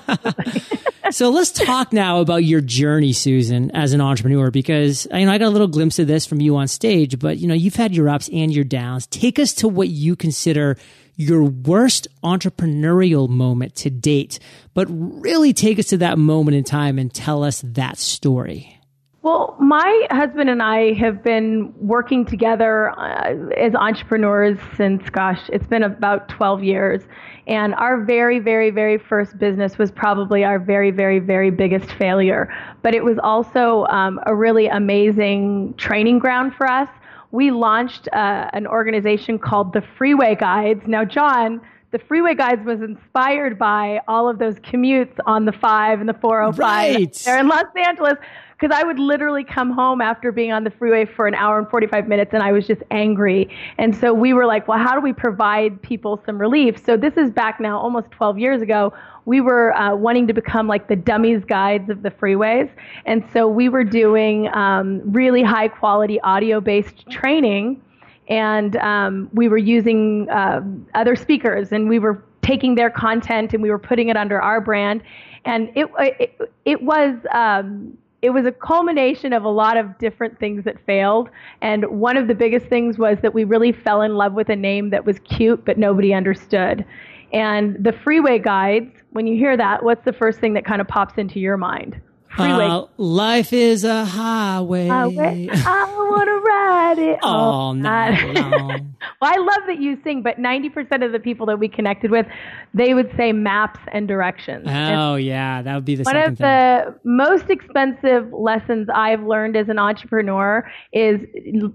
so 1.12 1.30
let's 1.30 1.52
talk 1.52 1.94
now 1.94 2.20
about 2.20 2.44
your 2.44 2.62
journey, 2.62 3.14
Susan, 3.14 3.72
as 3.72 3.94
an 3.94 4.02
entrepreneur, 4.02 4.52
because 4.52 5.08
you 5.12 5.26
know 5.26 5.32
I 5.32 5.38
got 5.38 5.48
a 5.48 5.50
little 5.50 5.68
glimpse 5.68 6.00
of 6.00 6.08
this 6.08 6.26
from 6.26 6.42
you 6.42 6.56
on 6.58 6.68
stage, 6.68 7.18
but 7.20 7.38
you 7.38 7.48
know 7.48 7.54
you've 7.54 7.76
had 7.76 7.96
your 7.96 8.10
ups 8.10 8.30
and 8.32 8.54
your 8.54 8.64
downs. 8.64 9.08
Take 9.08 9.40
us 9.40 9.54
to 9.56 9.68
what 9.68 9.90
you 9.90 10.16
consider 10.16 10.78
your 11.16 11.44
worst 11.44 12.08
entrepreneurial 12.24 13.28
moment 13.28 13.76
to 13.76 13.90
date, 13.90 14.40
but 14.74 14.88
really 14.90 15.54
take 15.54 15.78
us 15.80 15.88
to 15.88 15.98
that 15.98 16.18
moment 16.18 16.56
in 16.56 16.64
time 16.64 16.98
and 16.98 17.14
tell 17.14 17.44
us 17.44 17.62
that 17.66 17.98
story. 17.98 18.79
Well, 19.22 19.58
my 19.60 20.08
husband 20.12 20.50
and 20.50 20.64
I 20.64 20.94
have 20.94 21.22
been 21.22 21.74
working 21.78 22.26
together 22.26 22.92
uh, 22.98 23.50
as 23.58 23.76
entrepreneurs 23.76 24.58
since, 24.78 25.10
gosh, 25.10 25.42
it's 25.52 25.68
been 25.68 25.84
about 25.84 26.30
12 26.30 26.64
years. 26.64 27.04
And 27.46 27.76
our 27.76 28.02
very, 28.02 28.40
very, 28.40 28.70
very 28.70 28.98
first 28.98 29.38
business 29.38 29.78
was 29.78 29.92
probably 29.92 30.46
our 30.46 30.58
very, 30.58 30.92
very, 30.92 31.20
very 31.20 31.52
biggest 31.52 31.92
failure. 31.94 32.54
But 32.82 32.96
it 32.96 33.04
was 33.04 33.18
also 33.22 33.86
um, 33.88 34.22
a 34.26 34.34
really 34.34 34.68
amazing 34.68 35.74
training 35.78 36.20
ground 36.20 36.54
for 36.56 36.66
us 36.66 36.88
we 37.32 37.52
launched 37.52 38.08
uh, 38.12 38.50
an 38.54 38.66
organization 38.66 39.38
called 39.38 39.74
the 39.74 39.84
Freeway 39.98 40.36
Guides. 40.36 40.82
Now, 40.88 41.06
John, 41.06 41.62
the 41.92 42.00
Freeway 42.00 42.34
Guides 42.36 42.66
was 42.66 42.82
inspired 42.82 43.60
by 43.60 44.02
all 44.08 44.30
of 44.30 44.40
those 44.40 44.56
commutes 44.56 45.16
on 45.26 45.46
the 45.46 45.52
5 45.52 46.00
and 46.00 46.10
the 46.10 46.14
405 46.16 46.58
right. 46.58 47.14
there 47.26 47.40
in 47.40 47.48
Los 47.48 47.66
Angeles. 47.76 48.16
Because 48.60 48.76
I 48.78 48.84
would 48.84 49.00
literally 49.00 49.44
come 49.44 49.72
home 49.72 50.02
after 50.02 50.32
being 50.32 50.52
on 50.52 50.66
the 50.66 50.70
freeway 50.70 51.06
for 51.06 51.28
an 51.28 51.36
hour 51.36 51.58
and 51.58 51.70
45 51.70 52.08
minutes 52.08 52.34
and 52.34 52.44
I 52.44 52.52
was 52.52 52.68
just 52.68 52.82
angry. 52.92 53.50
And 53.78 53.96
so 53.96 54.14
we 54.14 54.34
were 54.34 54.46
like, 54.46 54.68
well, 54.68 54.80
how 54.80 54.96
do 54.96 55.02
we 55.02 55.14
provide 55.14 55.82
people 55.82 56.22
some 56.26 56.38
relief? 56.38 56.84
So 56.86 56.98
this 56.98 57.16
is 57.16 57.32
back 57.32 57.62
now 57.62 57.80
almost 57.80 58.12
12 58.12 58.38
years 58.38 58.62
ago 58.62 58.94
we 59.30 59.42
were 59.42 59.76
uh, 59.78 59.96
wanting 59.96 60.26
to 60.26 60.34
become 60.34 60.68
like 60.68 60.88
the 60.88 60.96
dummies 60.96 61.46
guides 61.46 61.88
of 61.92 62.02
the 62.02 62.10
freeways. 62.10 62.68
And 63.06 63.24
so 63.32 63.48
we 63.48 63.70
were 63.70 63.84
doing 63.84 64.48
um, 64.56 65.02
really 65.06 65.44
high 65.44 65.68
quality 65.68 66.20
audio 66.22 66.60
based 66.60 67.08
training. 67.12 67.80
And 68.28 68.76
um, 68.78 69.30
we 69.32 69.48
were 69.48 69.60
using 69.60 70.28
uh, 70.32 70.62
other 70.96 71.16
speakers 71.16 71.72
and 71.72 71.88
we 71.88 72.00
were 72.00 72.24
taking 72.42 72.74
their 72.74 72.90
content 72.90 73.54
and 73.54 73.62
we 73.62 73.70
were 73.70 73.78
putting 73.78 74.10
it 74.10 74.18
under 74.18 74.42
our 74.42 74.60
brand. 74.60 75.04
And 75.46 75.72
it, 75.76 75.86
it, 76.00 76.52
it 76.66 76.82
was. 76.82 77.16
Um, 77.32 77.98
it 78.22 78.32
was 78.32 78.46
a 78.46 78.52
culmination 78.52 79.34
of 79.34 79.44
a 79.44 79.50
lot 79.50 79.78
of 79.78 79.98
different 79.98 80.40
things 80.40 80.66
that 80.66 80.76
failed. 80.86 81.30
And 81.62 81.86
one 81.86 82.18
of 82.18 82.28
the 82.28 82.36
biggest 82.36 82.68
things 82.68 82.98
was 82.98 83.18
that 83.22 83.34
we 83.34 83.44
really 83.44 83.72
fell 83.72 84.02
in 84.02 84.16
love 84.16 84.34
with 84.34 84.50
a 84.50 84.56
name 84.56 84.90
that 84.90 85.06
was 85.06 85.20
cute, 85.20 85.64
but 85.66 85.78
nobody 85.78 86.14
understood. 86.14 86.86
And 87.32 87.82
the 87.84 87.94
freeway 87.94 88.40
guides, 88.40 88.92
when 89.12 89.28
you 89.28 89.38
hear 89.38 89.56
that, 89.56 89.84
what's 89.84 90.04
the 90.04 90.14
first 90.14 90.40
thing 90.40 90.54
that 90.56 90.66
kind 90.66 90.82
of 90.82 90.88
pops 90.88 91.18
into 91.18 91.40
your 91.40 91.58
mind? 91.58 92.02
Freeway. 92.40 92.66
Uh, 92.66 92.86
life 92.98 93.54
is 93.54 93.84
a 93.84 94.06
highway. 94.06 94.88
highway. 94.88 95.50
I 95.52 95.86
want 96.10 96.28
to 96.28 96.50
ride 96.50 97.00
it 97.00 97.20
all 97.24 97.74
night 97.74 98.34
long. 98.36 98.96
well, 99.22 99.32
I 99.34 99.38
love 99.38 99.68
that 99.68 99.82
you 99.82 99.98
sing, 100.04 100.22
but 100.22 100.38
90% 100.38 101.06
of 101.06 101.12
the 101.12 101.20
people 101.20 101.46
that 101.48 101.60
we 101.60 101.68
connected 101.68 102.12
with, 102.12 102.26
they 102.74 102.94
would 102.94 103.12
say 103.18 103.32
maps 103.32 103.80
and 103.92 104.08
directions. 104.08 104.66
Oh, 104.68 105.16
yeah. 105.16 105.62
That 105.62 105.76
would 105.76 105.86
be 105.86 105.96
the 105.96 106.04
One 106.04 106.16
of 106.16 106.38
thing. 106.38 106.48
the 106.48 106.96
most 107.04 107.50
expensive 107.50 108.32
lessons 108.32 108.88
I've 108.94 109.24
learned 109.24 109.56
as 109.56 109.70
an 109.70 109.80
entrepreneur 109.80 110.70
is 110.94 111.22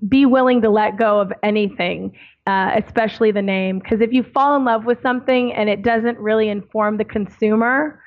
be 0.08 0.26
willing 0.26 0.62
to 0.62 0.70
let 0.70 0.96
go 0.96 1.20
of 1.20 1.32
anything 1.42 2.12
uh, 2.46 2.72
especially 2.84 3.30
the 3.30 3.42
name. 3.42 3.78
Because 3.78 4.00
if 4.00 4.12
you 4.12 4.22
fall 4.22 4.56
in 4.56 4.64
love 4.64 4.84
with 4.84 5.00
something 5.02 5.52
and 5.52 5.68
it 5.68 5.82
doesn't 5.82 6.18
really 6.18 6.48
inform 6.48 6.98
the 6.98 7.04
consumer, 7.04 8.00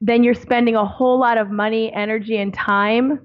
then 0.00 0.24
you're 0.24 0.34
spending 0.34 0.76
a 0.76 0.84
whole 0.84 1.18
lot 1.18 1.38
of 1.38 1.50
money, 1.50 1.92
energy, 1.92 2.36
and 2.38 2.54
time 2.54 3.20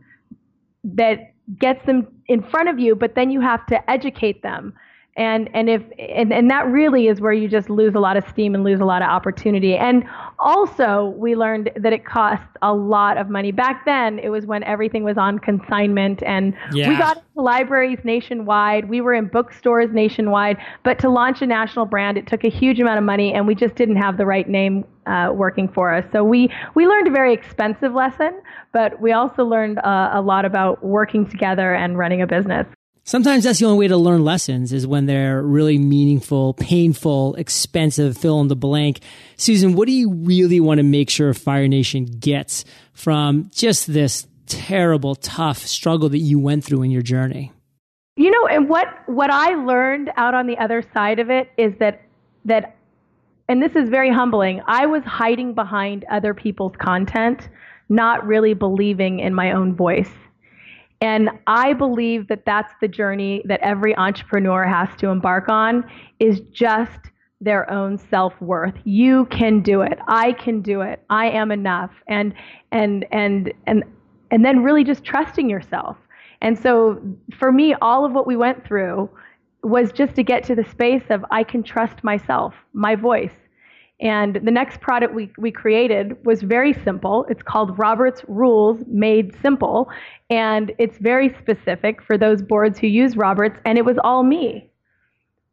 that 0.84 1.34
gets 1.58 1.86
them 1.86 2.08
in 2.27 2.44
front 2.44 2.70
of 2.70 2.79
you, 2.79 2.96
but 2.96 3.15
then 3.15 3.29
you 3.29 3.39
have 3.39 3.65
to 3.67 3.89
educate 3.89 4.41
them 4.44 4.74
and 5.17 5.50
and 5.53 5.69
if 5.69 5.81
and, 5.98 6.34
and 6.34 6.50
that 6.51 6.67
really 6.67 7.07
is 7.07 7.22
where 7.22 7.31
you 7.31 7.48
just 7.48 7.69
lose 7.69 7.95
a 7.95 8.00
lot 8.00 8.17
of 8.17 8.27
steam 8.27 8.53
and 8.53 8.63
lose 8.63 8.81
a 8.81 8.86
lot 8.86 9.01
of 9.01 9.07
opportunity. 9.07 9.75
And 9.75 10.03
also 10.39 11.13
we 11.17 11.36
learned 11.36 11.72
that 11.77 11.93
it 11.93 12.05
costs 12.05 12.45
a 12.62 12.74
lot 12.74 13.17
of 13.17 13.29
money. 13.29 13.51
Back 13.51 13.86
then 13.86 14.19
it 14.19 14.29
was 14.29 14.45
when 14.45 14.63
everything 14.63 15.03
was 15.03 15.17
on 15.17 15.39
consignment 15.39 16.22
and 16.24 16.53
yeah. 16.74 16.89
we 16.89 16.98
got 16.98 17.17
into 17.17 17.41
libraries 17.41 18.00
nationwide. 18.03 18.89
We 18.89 19.00
were 19.00 19.13
in 19.13 19.27
bookstores 19.27 19.91
nationwide. 19.93 20.57
But 20.84 21.00
to 21.00 21.10
launch 21.10 21.41
a 21.41 21.48
national 21.48 21.86
brand 21.86 22.17
it 22.17 22.27
took 22.27 22.43
a 22.43 22.50
huge 22.50 22.81
amount 22.81 22.98
of 22.98 23.05
money 23.05 23.34
and 23.34 23.48
we 23.48 23.55
just 23.55 23.75
didn't 23.75 23.98
have 23.98 24.17
the 24.17 24.25
right 24.25 24.50
name 24.50 24.84
uh, 25.05 25.31
working 25.34 25.69
for 25.69 25.93
us. 25.93 26.03
So 26.12 26.25
we 26.25 26.51
we 26.74 26.88
learned 26.88 27.07
a 27.07 27.12
very 27.12 27.34
expensive 27.34 27.93
lesson 27.93 28.41
but 28.74 29.00
we 29.00 29.13
also 29.13 29.45
learned 29.45 29.79
uh, 29.79 30.10
a 30.12 30.22
lot 30.22 30.43
about 30.43 30.84
working 30.84 31.25
together 31.25 31.74
and 31.74 31.98
running 31.98 32.22
a 32.22 32.27
business 32.27 32.67
Sometimes 33.08 33.44
that's 33.44 33.60
the 33.60 33.66
only 33.66 33.78
way 33.78 33.88
to 33.88 33.98
learn 33.98 34.24
lessons 34.24 34.74
is 34.74 34.88
when 34.88 35.06
they're 35.06 35.44
really 35.44 35.78
meaningful, 35.78 36.56
painful, 36.56 37.36
expensive, 37.36 38.18
fill 38.18 38.42
in 38.42 38.48
the 38.48 38.56
blank. 38.56 39.00
Susan, 39.38 39.76
what 39.76 39.86
do 39.86 39.92
you 39.92 40.12
really 40.12 40.60
want 40.60 40.80
to 40.80 40.84
make 40.84 41.12
sure 41.12 41.32
Fire 41.36 41.68
Nation 41.68 42.06
gets 42.06 42.66
from 42.94 43.52
just 43.54 43.94
this 43.94 44.26
terrible, 44.48 45.14
tough 45.14 45.60
struggle 45.60 46.10
that 46.10 46.18
you 46.18 46.40
went 46.40 46.64
through 46.64 46.82
in 46.82 46.90
your 46.90 47.04
journey? 47.04 47.52
You 48.16 48.32
know, 48.32 48.48
and 48.48 48.68
what 48.68 48.88
what 49.06 49.30
I 49.30 49.54
learned 49.54 50.10
out 50.18 50.34
on 50.34 50.48
the 50.48 50.58
other 50.58 50.84
side 50.92 51.20
of 51.20 51.30
it 51.30 51.52
is 51.58 51.74
that 51.78 52.02
that 52.46 52.76
and 53.48 53.62
this 53.62 53.76
is 53.76 53.88
very 53.88 54.12
humbling. 54.12 54.64
I 54.66 54.88
was 54.88 55.04
hiding 55.04 55.54
behind 55.54 56.06
other 56.10 56.34
people's 56.34 56.74
content, 56.80 57.50
not 57.88 58.26
really 58.26 58.56
believing 58.56 59.20
in 59.20 59.36
my 59.36 59.52
own 59.52 59.76
voice. 59.76 60.10
And 61.02 61.30
I 61.48 61.74
believe 61.74 62.28
that 62.30 62.46
that's 62.46 62.74
the 62.82 62.88
journey 62.88 63.44
that 63.46 63.60
every 63.62 63.96
entrepreneur 63.98 64.66
has 64.66 64.90
to 64.98 65.10
embark 65.10 65.50
on 65.50 65.90
is 66.20 66.40
just 66.52 67.00
their 67.42 67.70
own 67.70 67.98
self-worth. 67.98 68.75
You 68.86 69.25
can 69.25 69.62
do 69.62 69.82
it. 69.82 70.00
I 70.08 70.32
can 70.34 70.62
do 70.62 70.82
it. 70.82 71.04
I 71.10 71.30
am 71.30 71.52
enough. 71.52 71.92
And 72.08 72.34
and 72.72 73.06
and 73.12 73.54
and 73.68 73.84
and 74.32 74.46
then 74.46 74.64
really 74.64 74.84
just 74.84 75.04
trusting 75.04 75.50
yourself. 75.50 75.98
And 76.42 76.58
so 76.58 77.02
for 77.38 77.52
me 77.52 77.75
all 77.82 78.06
of 78.06 78.14
what 78.14 78.25
we 78.25 78.36
went 78.38 78.66
through 78.66 79.10
was 79.64 79.92
just 79.92 80.16
to 80.16 80.24
get 80.24 80.44
to 80.46 80.56
the 80.56 80.64
space 80.64 81.04
of 81.10 81.25
I 81.32 81.44
can 81.44 81.62
trust 81.62 82.04
myself, 82.04 82.54
my 82.74 82.96
voice. 82.96 83.34
And 84.02 84.36
the 84.44 84.52
next 84.52 84.82
product 84.82 85.14
we, 85.14 85.32
we 85.38 85.52
created 85.52 86.24
was 86.25 86.42
very 86.42 86.74
simple. 86.74 87.25
It's 87.30 87.42
called 87.42 87.78
Robert's 87.80 88.24
Rules 88.28 88.82
Made 88.88 89.34
Simple. 89.42 89.90
And 90.30 90.74
it's 90.78 90.98
very 90.98 91.34
specific 91.40 92.04
for 92.04 92.18
those 92.18 92.42
boards 92.42 92.78
who 92.78 92.88
use 92.88 93.16
Roberts. 93.16 93.58
And 93.66 93.78
it 93.78 93.86
was 93.86 93.98
all 94.04 94.24
me. 94.24 94.70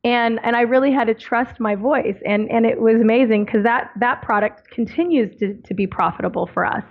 And, 0.05 0.41
and 0.43 0.57
I 0.57 0.63
really 0.63 0.91
had 0.91 1.07
to 1.07 1.15
trust 1.15 1.61
my 1.61 1.77
voice. 1.77 2.17
And, 2.27 2.51
and 2.51 2.67
it 2.67 2.81
was 2.81 3.01
amazing 3.01 3.45
because 3.45 3.63
that, 3.63 3.91
that 4.01 4.23
product 4.23 4.69
continues 4.71 5.39
to, 5.39 5.55
to 5.55 5.75
be 5.75 5.87
profitable 5.87 6.49
for 6.53 6.67
us. 6.67 6.85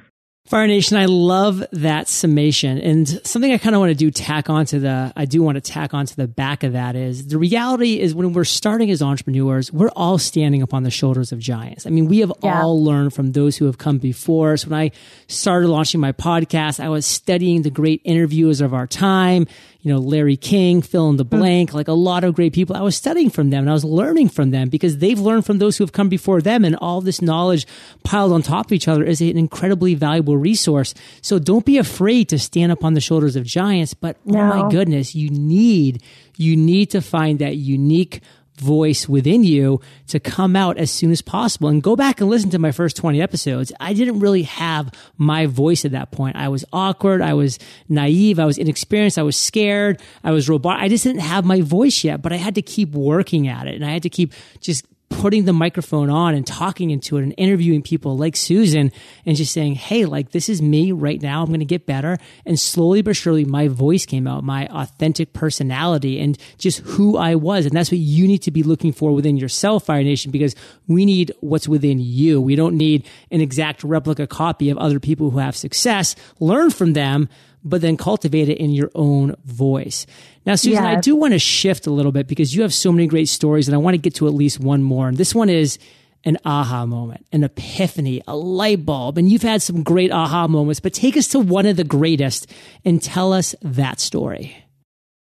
Fire 0.45 0.65
Nation, 0.67 0.97
I 0.97 1.05
love 1.05 1.63
that 1.71 2.07
summation. 2.07 2.79
And 2.79 3.07
something 3.25 3.53
I 3.53 3.57
kind 3.57 3.75
of 3.75 3.79
want 3.79 3.91
to 3.91 3.95
do 3.95 4.09
tack 4.09 4.49
onto 4.49 4.79
the, 4.79 5.13
I 5.15 5.25
do 5.25 5.43
want 5.43 5.55
to 5.55 5.61
tack 5.61 5.93
onto 5.93 6.15
the 6.15 6.27
back 6.27 6.63
of 6.63 6.73
that 6.73 6.95
is 6.95 7.27
the 7.27 7.37
reality 7.37 7.99
is 7.99 8.15
when 8.15 8.33
we're 8.33 8.43
starting 8.43 8.89
as 8.89 9.01
entrepreneurs, 9.01 9.71
we're 9.71 9.91
all 9.95 10.17
standing 10.17 10.61
upon 10.61 10.83
the 10.83 10.89
shoulders 10.89 11.31
of 11.31 11.39
giants. 11.39 11.85
I 11.85 11.91
mean, 11.91 12.07
we 12.07 12.19
have 12.19 12.33
yeah. 12.43 12.63
all 12.63 12.83
learned 12.83 13.13
from 13.13 13.31
those 13.31 13.55
who 13.55 13.65
have 13.65 13.77
come 13.77 13.99
before 13.99 14.53
us. 14.53 14.65
When 14.65 14.77
I 14.77 14.91
started 15.27 15.69
launching 15.69 16.01
my 16.01 16.11
podcast, 16.11 16.83
I 16.83 16.89
was 16.89 17.05
studying 17.05 17.61
the 17.61 17.69
great 17.69 18.01
interviewers 18.03 18.61
of 18.61 18.73
our 18.73 18.87
time 18.87 19.47
you 19.81 19.91
know, 19.91 19.99
Larry 19.99 20.37
King, 20.37 20.81
fill 20.81 21.09
in 21.09 21.17
the 21.17 21.23
hmm. 21.23 21.37
blank, 21.37 21.73
like 21.73 21.87
a 21.87 21.93
lot 21.93 22.23
of 22.23 22.35
great 22.35 22.53
people. 22.53 22.75
I 22.75 22.81
was 22.81 22.95
studying 22.95 23.29
from 23.29 23.49
them 23.49 23.61
and 23.61 23.69
I 23.69 23.73
was 23.73 23.83
learning 23.83 24.29
from 24.29 24.51
them 24.51 24.69
because 24.69 24.97
they've 24.97 25.19
learned 25.19 25.45
from 25.45 25.57
those 25.57 25.77
who 25.77 25.83
have 25.83 25.91
come 25.91 26.09
before 26.09 26.41
them 26.41 26.63
and 26.63 26.75
all 26.75 27.01
this 27.01 27.21
knowledge 27.21 27.65
piled 28.03 28.31
on 28.31 28.41
top 28.41 28.67
of 28.67 28.71
each 28.73 28.87
other 28.87 29.03
is 29.03 29.21
an 29.21 29.37
incredibly 29.37 29.95
valuable 29.95 30.37
resource. 30.37 30.93
So 31.21 31.39
don't 31.39 31.65
be 31.65 31.77
afraid 31.77 32.29
to 32.29 32.39
stand 32.39 32.71
up 32.71 32.83
on 32.83 32.93
the 32.93 33.01
shoulders 33.01 33.35
of 33.35 33.43
giants, 33.43 33.93
but 33.93 34.17
no. 34.25 34.39
oh 34.39 34.63
my 34.63 34.71
goodness, 34.71 35.15
you 35.15 35.29
need, 35.29 36.03
you 36.37 36.55
need 36.55 36.91
to 36.91 37.01
find 37.01 37.39
that 37.39 37.57
unique 37.57 38.21
voice 38.61 39.09
within 39.09 39.43
you 39.43 39.81
to 40.07 40.19
come 40.19 40.55
out 40.55 40.77
as 40.77 40.91
soon 40.91 41.11
as 41.11 41.21
possible. 41.21 41.67
And 41.67 41.81
go 41.81 41.95
back 41.95 42.21
and 42.21 42.29
listen 42.29 42.51
to 42.51 42.59
my 42.59 42.71
first 42.71 42.95
20 42.95 43.21
episodes. 43.21 43.73
I 43.79 43.93
didn't 43.93 44.19
really 44.19 44.43
have 44.43 44.93
my 45.17 45.47
voice 45.47 45.83
at 45.83 45.91
that 45.91 46.11
point. 46.11 46.35
I 46.35 46.47
was 46.49 46.63
awkward. 46.71 47.21
I 47.21 47.33
was 47.33 47.57
naive. 47.89 48.39
I 48.39 48.45
was 48.45 48.57
inexperienced. 48.57 49.17
I 49.17 49.23
was 49.23 49.35
scared. 49.35 49.99
I 50.23 50.31
was 50.31 50.47
robot. 50.47 50.79
I 50.79 50.87
just 50.87 51.03
didn't 51.03 51.21
have 51.21 51.43
my 51.43 51.61
voice 51.61 52.03
yet, 52.03 52.21
but 52.21 52.31
I 52.31 52.37
had 52.37 52.55
to 52.55 52.61
keep 52.61 52.91
working 52.91 53.47
at 53.47 53.67
it 53.67 53.75
and 53.75 53.85
I 53.85 53.89
had 53.89 54.03
to 54.03 54.09
keep 54.09 54.33
just 54.59 54.85
putting 55.11 55.45
the 55.45 55.53
microphone 55.53 56.09
on 56.09 56.33
and 56.33 56.45
talking 56.45 56.89
into 56.89 57.17
it 57.17 57.23
and 57.23 57.33
interviewing 57.37 57.81
people 57.81 58.17
like 58.17 58.35
Susan 58.35 58.91
and 59.25 59.37
just 59.37 59.53
saying, 59.53 59.75
Hey, 59.75 60.05
like 60.05 60.31
this 60.31 60.49
is 60.49 60.61
me 60.61 60.91
right 60.91 61.21
now. 61.21 61.41
I'm 61.41 61.47
going 61.47 61.59
to 61.59 61.65
get 61.65 61.85
better. 61.85 62.17
And 62.45 62.59
slowly 62.59 63.01
but 63.01 63.15
surely 63.15 63.45
my 63.45 63.67
voice 63.67 64.05
came 64.05 64.27
out, 64.27 64.43
my 64.43 64.67
authentic 64.67 65.33
personality 65.33 66.19
and 66.19 66.37
just 66.57 66.79
who 66.79 67.17
I 67.17 67.35
was. 67.35 67.65
And 67.65 67.75
that's 67.75 67.91
what 67.91 67.99
you 67.99 68.27
need 68.27 68.43
to 68.43 68.51
be 68.51 68.63
looking 68.63 68.91
for 68.91 69.13
within 69.13 69.37
yourself, 69.37 69.85
Fire 69.85 70.03
Nation, 70.03 70.31
because 70.31 70.55
we 70.87 71.05
need 71.05 71.31
what's 71.39 71.67
within 71.67 71.99
you. 71.99 72.41
We 72.41 72.55
don't 72.55 72.77
need 72.77 73.07
an 73.29 73.41
exact 73.41 73.83
replica 73.83 74.27
copy 74.27 74.69
of 74.69 74.77
other 74.77 74.99
people 74.99 75.29
who 75.29 75.39
have 75.39 75.55
success. 75.55 76.15
Learn 76.39 76.71
from 76.71 76.93
them 76.93 77.29
but 77.63 77.81
then 77.81 77.97
cultivate 77.97 78.49
it 78.49 78.57
in 78.57 78.71
your 78.71 78.91
own 78.95 79.35
voice. 79.45 80.05
Now, 80.45 80.55
Susan, 80.55 80.83
yes. 80.83 80.97
I 80.97 80.99
do 80.99 81.15
want 81.15 81.33
to 81.33 81.39
shift 81.39 81.87
a 81.87 81.91
little 81.91 82.11
bit 82.11 82.27
because 82.27 82.55
you 82.55 82.61
have 82.63 82.73
so 82.73 82.91
many 82.91 83.07
great 83.07 83.29
stories 83.29 83.67
and 83.67 83.75
I 83.75 83.77
want 83.77 83.93
to 83.93 83.99
get 83.99 84.15
to 84.15 84.27
at 84.27 84.33
least 84.33 84.59
one 84.59 84.81
more. 84.81 85.07
And 85.07 85.17
this 85.17 85.35
one 85.35 85.49
is 85.49 85.77
an 86.23 86.37
aha 86.45 86.85
moment, 86.85 87.25
an 87.31 87.43
epiphany, 87.43 88.21
a 88.27 88.35
light 88.35 88.85
bulb. 88.85 89.17
And 89.17 89.29
you've 89.29 89.41
had 89.41 89.61
some 89.61 89.83
great 89.83 90.11
aha 90.11 90.47
moments, 90.47 90.79
but 90.79 90.93
take 90.93 91.17
us 91.17 91.27
to 91.29 91.39
one 91.39 91.65
of 91.65 91.77
the 91.77 91.83
greatest 91.83 92.51
and 92.85 93.01
tell 93.01 93.33
us 93.33 93.55
that 93.61 93.99
story 93.99 94.55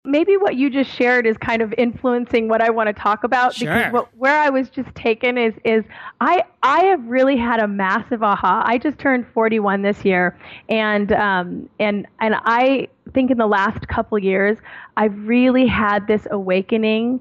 maybe 0.05 0.37
what 0.37 0.57
you 0.57 0.71
just 0.71 0.91
shared 0.91 1.27
is 1.27 1.37
kind 1.37 1.63
of 1.63 1.75
influencing 1.77 2.49
what 2.49 2.63
I 2.63 2.71
want 2.71 2.89
to 2.89 2.93
talk 2.93 3.25
about 3.25 3.55
sure. 3.55 3.69
because 3.69 3.93
what, 3.93 4.09
where 4.17 4.37
I 4.37 4.49
was 4.49 4.71
just 4.71 4.95
taken 4.95 5.37
is 5.37 5.55
is 5.65 5.85
I 6.21 6.45
I 6.63 6.85
have 6.85 7.05
really 7.07 7.37
had 7.37 7.61
a 7.61 7.69
massive 7.69 8.23
aha. 8.23 8.63
I 8.65 8.79
just 8.79 8.99
turned 8.99 9.27
41 9.35 9.83
this 9.83 10.05
year, 10.05 10.39
and 10.69 11.13
um 11.13 11.69
and 11.79 12.07
and 12.21 12.37
I 12.45 12.89
think 13.13 13.31
in 13.31 13.39
the 13.39 13.47
last 13.47 13.87
couple 13.89 14.19
years 14.19 14.59
I've 14.97 15.17
really 15.27 15.67
had 15.67 16.07
this 16.07 16.27
awakening 16.31 17.21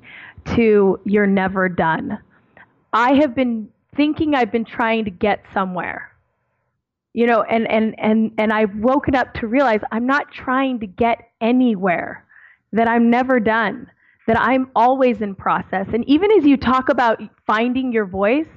to 0.56 1.00
you're 1.06 1.28
never 1.28 1.70
done. 1.70 2.18
I 2.94 3.14
have 3.16 3.36
been 3.36 3.70
thinking 3.96 4.36
I've 4.36 4.52
been 4.52 4.66
trying 4.66 5.06
to 5.06 5.12
get 5.12 5.44
somewhere 5.54 6.12
you 7.14 7.26
know 7.26 7.42
and 7.44 7.68
and 7.72 7.96
and 7.98 8.32
and 8.38 8.54
i've 8.54 8.76
woken 8.76 9.16
up 9.16 9.34
to 9.34 9.48
realize 9.48 9.80
i'm 9.92 10.06
not 10.06 10.32
trying 10.32 10.80
to 10.80 10.86
get 10.86 11.32
anywhere 11.42 12.27
that 12.74 12.88
I'm 12.88 13.10
never 13.10 13.40
done, 13.40 13.90
that 14.28 14.40
I'm 14.40 14.70
always 14.76 15.22
in 15.22 15.36
process. 15.36 15.88
And 15.94 16.08
even 16.08 16.32
as 16.32 16.46
you 16.46 16.58
talk 16.58 16.90
about 16.90 17.22
finding 17.46 17.92
your 17.92 18.06
voice, 18.06 18.48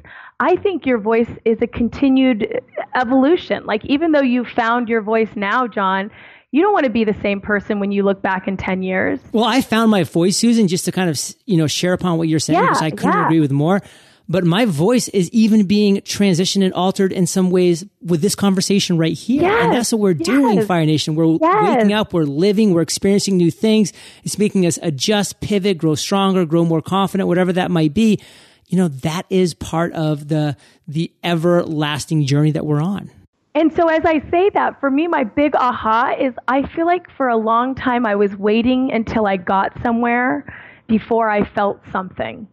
I 0.40 0.57
think 0.57 0.87
your 0.87 0.99
voice 0.99 1.29
is 1.45 1.59
a 1.61 1.67
continued 1.67 2.62
evolution. 2.95 3.67
Like, 3.67 3.85
even 3.85 4.12
though 4.12 4.23
you 4.23 4.45
found 4.45 4.88
your 4.88 5.02
voice 5.02 5.29
now, 5.37 5.67
John, 5.67 6.11
you 6.50 6.62
don't 6.62 6.73
want 6.73 6.85
to 6.85 6.90
be 6.90 7.05
the 7.05 7.17
same 7.23 7.40
person 7.40 7.79
when 7.79 7.93
you 7.93 8.02
look 8.02 8.23
back 8.23 8.49
in 8.49 8.57
10 8.57 8.83
years. 8.83 9.21
Well, 9.33 9.45
I 9.45 9.61
found 9.61 9.90
my 9.90 10.02
voice, 10.02 10.37
Susan, 10.37 10.67
just 10.67 10.85
to 10.87 10.93
kind 10.93 11.09
of, 11.09 11.21
you 11.47 11.57
know, 11.57 11.67
share 11.67 11.93
upon 11.93 12.19
what 12.19 12.26
you're 12.26 12.40
saying, 12.40 12.59
yeah, 12.59 12.67
because 12.67 12.83
I 12.83 12.90
couldn't 12.90 13.12
yeah. 13.12 13.26
agree 13.26 13.40
with 13.40 13.52
more 13.52 13.83
but 14.30 14.44
my 14.44 14.64
voice 14.64 15.08
is 15.08 15.28
even 15.30 15.66
being 15.66 15.96
transitioned 16.02 16.64
and 16.64 16.72
altered 16.72 17.12
in 17.12 17.26
some 17.26 17.50
ways 17.50 17.84
with 18.00 18.22
this 18.22 18.37
conversation 18.37 18.96
right 18.96 19.18
here. 19.18 19.42
Yes, 19.42 19.64
and 19.64 19.72
that's 19.72 19.90
what 19.90 20.00
we're 20.00 20.12
yes. 20.12 20.25
doing, 20.25 20.64
Fire 20.64 20.87
Nation. 20.87 21.16
We're 21.16 21.37
yes. 21.40 21.76
waking 21.76 21.92
up, 21.92 22.12
we're 22.12 22.22
living, 22.22 22.72
we're 22.72 22.80
experiencing 22.80 23.37
new 23.37 23.50
things. 23.50 23.92
It's 24.22 24.38
making 24.38 24.66
us 24.66 24.78
adjust, 24.82 25.40
pivot, 25.40 25.78
grow 25.78 25.96
stronger, 25.96 26.46
grow 26.46 26.64
more 26.64 26.80
confident, 26.80 27.26
whatever 27.26 27.52
that 27.54 27.72
might 27.72 27.92
be. 27.92 28.20
You 28.68 28.78
know, 28.78 28.87
that 28.88 29.26
is 29.30 29.52
part 29.52 29.92
of 29.94 30.28
the, 30.28 30.56
the 30.87 31.12
everlasting 31.25 32.25
journey 32.25 32.52
that 32.52 32.64
we're 32.64 32.80
on. 32.80 33.10
And 33.56 33.75
so, 33.75 33.88
as 33.88 34.04
I 34.04 34.20
say 34.30 34.49
that, 34.50 34.78
for 34.78 34.92
me, 34.92 35.08
my 35.08 35.25
big 35.25 35.56
aha 35.56 36.14
is 36.16 36.34
I 36.46 36.68
feel 36.68 36.87
like 36.87 37.10
for 37.16 37.26
a 37.26 37.37
long 37.37 37.75
time 37.75 38.06
I 38.06 38.14
was 38.14 38.37
waiting 38.37 38.92
until 38.92 39.26
I 39.26 39.38
got 39.38 39.72
somewhere 39.82 40.54
before 40.87 41.28
I 41.28 41.42
felt 41.52 41.80
something 41.90 42.46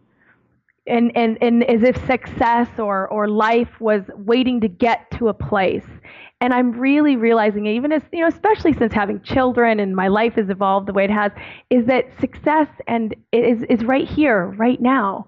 and, 0.88 1.16
and, 1.16 1.38
and 1.40 1.64
as 1.64 1.82
if 1.82 1.96
success 2.06 2.68
or, 2.78 3.08
or 3.08 3.28
life 3.28 3.80
was 3.80 4.02
waiting 4.16 4.60
to 4.60 4.68
get 4.68 5.10
to 5.18 5.28
a 5.28 5.34
place. 5.34 5.84
And 6.40 6.54
I'm 6.54 6.72
really 6.72 7.16
realizing, 7.16 7.66
even 7.66 7.90
as, 7.90 8.02
you 8.12 8.20
know, 8.20 8.28
especially 8.28 8.72
since 8.72 8.92
having 8.92 9.20
children 9.22 9.80
and 9.80 9.94
my 9.94 10.08
life 10.08 10.34
has 10.34 10.50
evolved 10.50 10.86
the 10.86 10.92
way 10.92 11.04
it 11.04 11.10
has, 11.10 11.32
is 11.68 11.86
that 11.86 12.04
success 12.20 12.68
and 12.86 13.14
is, 13.32 13.64
is 13.68 13.84
right 13.84 14.08
here, 14.08 14.46
right 14.56 14.80
now. 14.80 15.26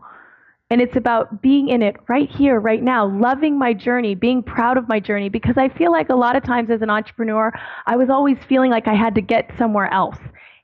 And 0.71 0.81
it's 0.81 0.95
about 0.95 1.43
being 1.43 1.69
in 1.69 1.83
it 1.83 1.97
right 2.09 2.31
here, 2.31 2.61
right 2.61 2.81
now, 2.83 3.09
loving 3.09 3.59
my 3.59 3.73
journey, 3.73 4.15
being 4.15 4.41
proud 4.41 4.77
of 4.77 4.89
my 4.89 5.01
journey, 5.01 5.29
because 5.29 5.59
I 5.59 5.69
feel 5.69 5.91
like 5.91 6.11
a 6.11 6.15
lot 6.15 6.37
of 6.37 6.45
times 6.45 6.71
as 6.71 6.81
an 6.81 6.91
entrepreneur, 6.91 7.53
I 7.87 7.97
was 7.97 8.09
always 8.09 8.39
feeling 8.49 8.71
like 8.71 8.87
I 8.87 8.95
had 8.95 9.17
to 9.17 9.21
get 9.21 9.51
somewhere 9.59 9.93
else. 9.93 10.19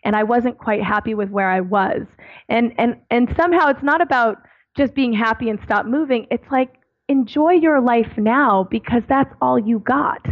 And 0.05 0.15
I 0.15 0.23
wasn't 0.23 0.59
quite 0.59 0.81
happy 0.81 1.15
with 1.15 1.31
where 1.31 1.51
I 1.51 1.61
was. 1.61 2.03
And, 2.49 2.73
and, 2.79 3.01
and 3.11 3.35
somehow 3.37 3.69
it's 3.71 3.83
not 3.83 4.01
about, 4.01 4.39
just 4.77 4.95
being 4.95 5.13
happy 5.13 5.49
and 5.49 5.59
stop 5.65 5.87
moving. 5.87 6.27
It's 6.31 6.51
like 6.51 6.75
enjoy 7.09 7.53
your 7.53 7.81
life 7.81 8.13
now 8.17 8.67
because 8.71 9.03
that's 9.09 9.33
all 9.41 9.59
you 9.59 9.79
got. 9.81 10.25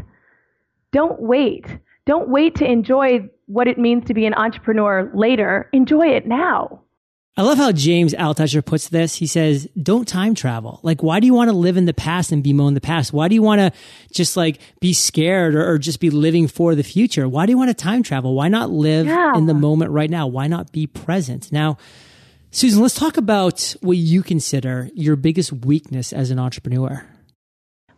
Don't 0.93 1.21
wait. 1.21 1.67
Don't 2.07 2.29
wait 2.29 2.57
to 2.57 2.65
enjoy 2.65 3.29
what 3.47 3.67
it 3.67 3.79
means 3.79 4.05
to 4.07 4.15
be 4.15 4.27
an 4.27 4.35
entrepreneur 4.35 5.11
later. 5.15 5.69
Enjoy 5.73 6.07
it 6.07 6.27
now. 6.27 6.85
I 7.37 7.43
love 7.43 7.59
how 7.59 7.73
James 7.73 8.15
Altucher 8.15 8.65
puts 8.65 8.89
this. 8.91 9.17
He 9.17 9.27
says, 9.27 9.67
don't 9.81 10.07
time 10.07 10.37
travel. 10.37 10.79
Like, 10.85 11.03
why 11.03 11.19
do 11.19 11.27
you 11.27 11.35
want 11.35 11.51
to 11.51 11.57
live 11.57 11.77
in 11.77 11.85
the 11.85 11.95
past 11.95 12.31
and 12.31 12.45
bemoan 12.45 12.75
the 12.75 12.81
past? 12.81 13.13
Why 13.13 13.27
do 13.27 13.35
you 13.35 13.43
want 13.43 13.59
to 13.59 13.73
just 14.13 14.37
like 14.37 14.61
be 14.79 14.93
scared 14.93 15.57
or, 15.57 15.69
or, 15.69 15.79
just 15.79 15.99
be 15.99 16.11
living 16.11 16.47
for 16.47 16.77
the 16.77 16.85
future? 16.85 17.29
Why 17.29 17.47
do 17.47 17.51
you 17.51 17.59
want 17.59 17.71
to 17.71 17.75
time 17.75 18.05
travel? 18.05 18.35
Why 18.35 18.47
not 18.47 18.71
live 18.71 19.07
yeah. 19.07 19.37
in 19.37 19.47
the 19.47 19.55
moment 19.55 19.91
right 19.91 20.11
now? 20.11 20.29
Why 20.29 20.47
not 20.47 20.71
be 20.71 20.87
present? 20.87 21.51
Now, 21.51 21.77
Susan, 22.55 22.81
let's 22.81 22.95
talk 22.95 23.17
about 23.17 23.75
what 23.81 23.97
you 23.97 24.23
consider 24.23 24.89
your 24.95 25.17
biggest 25.17 25.53
weakness 25.53 26.13
as 26.13 26.31
an 26.31 26.39
entrepreneur. 26.39 27.05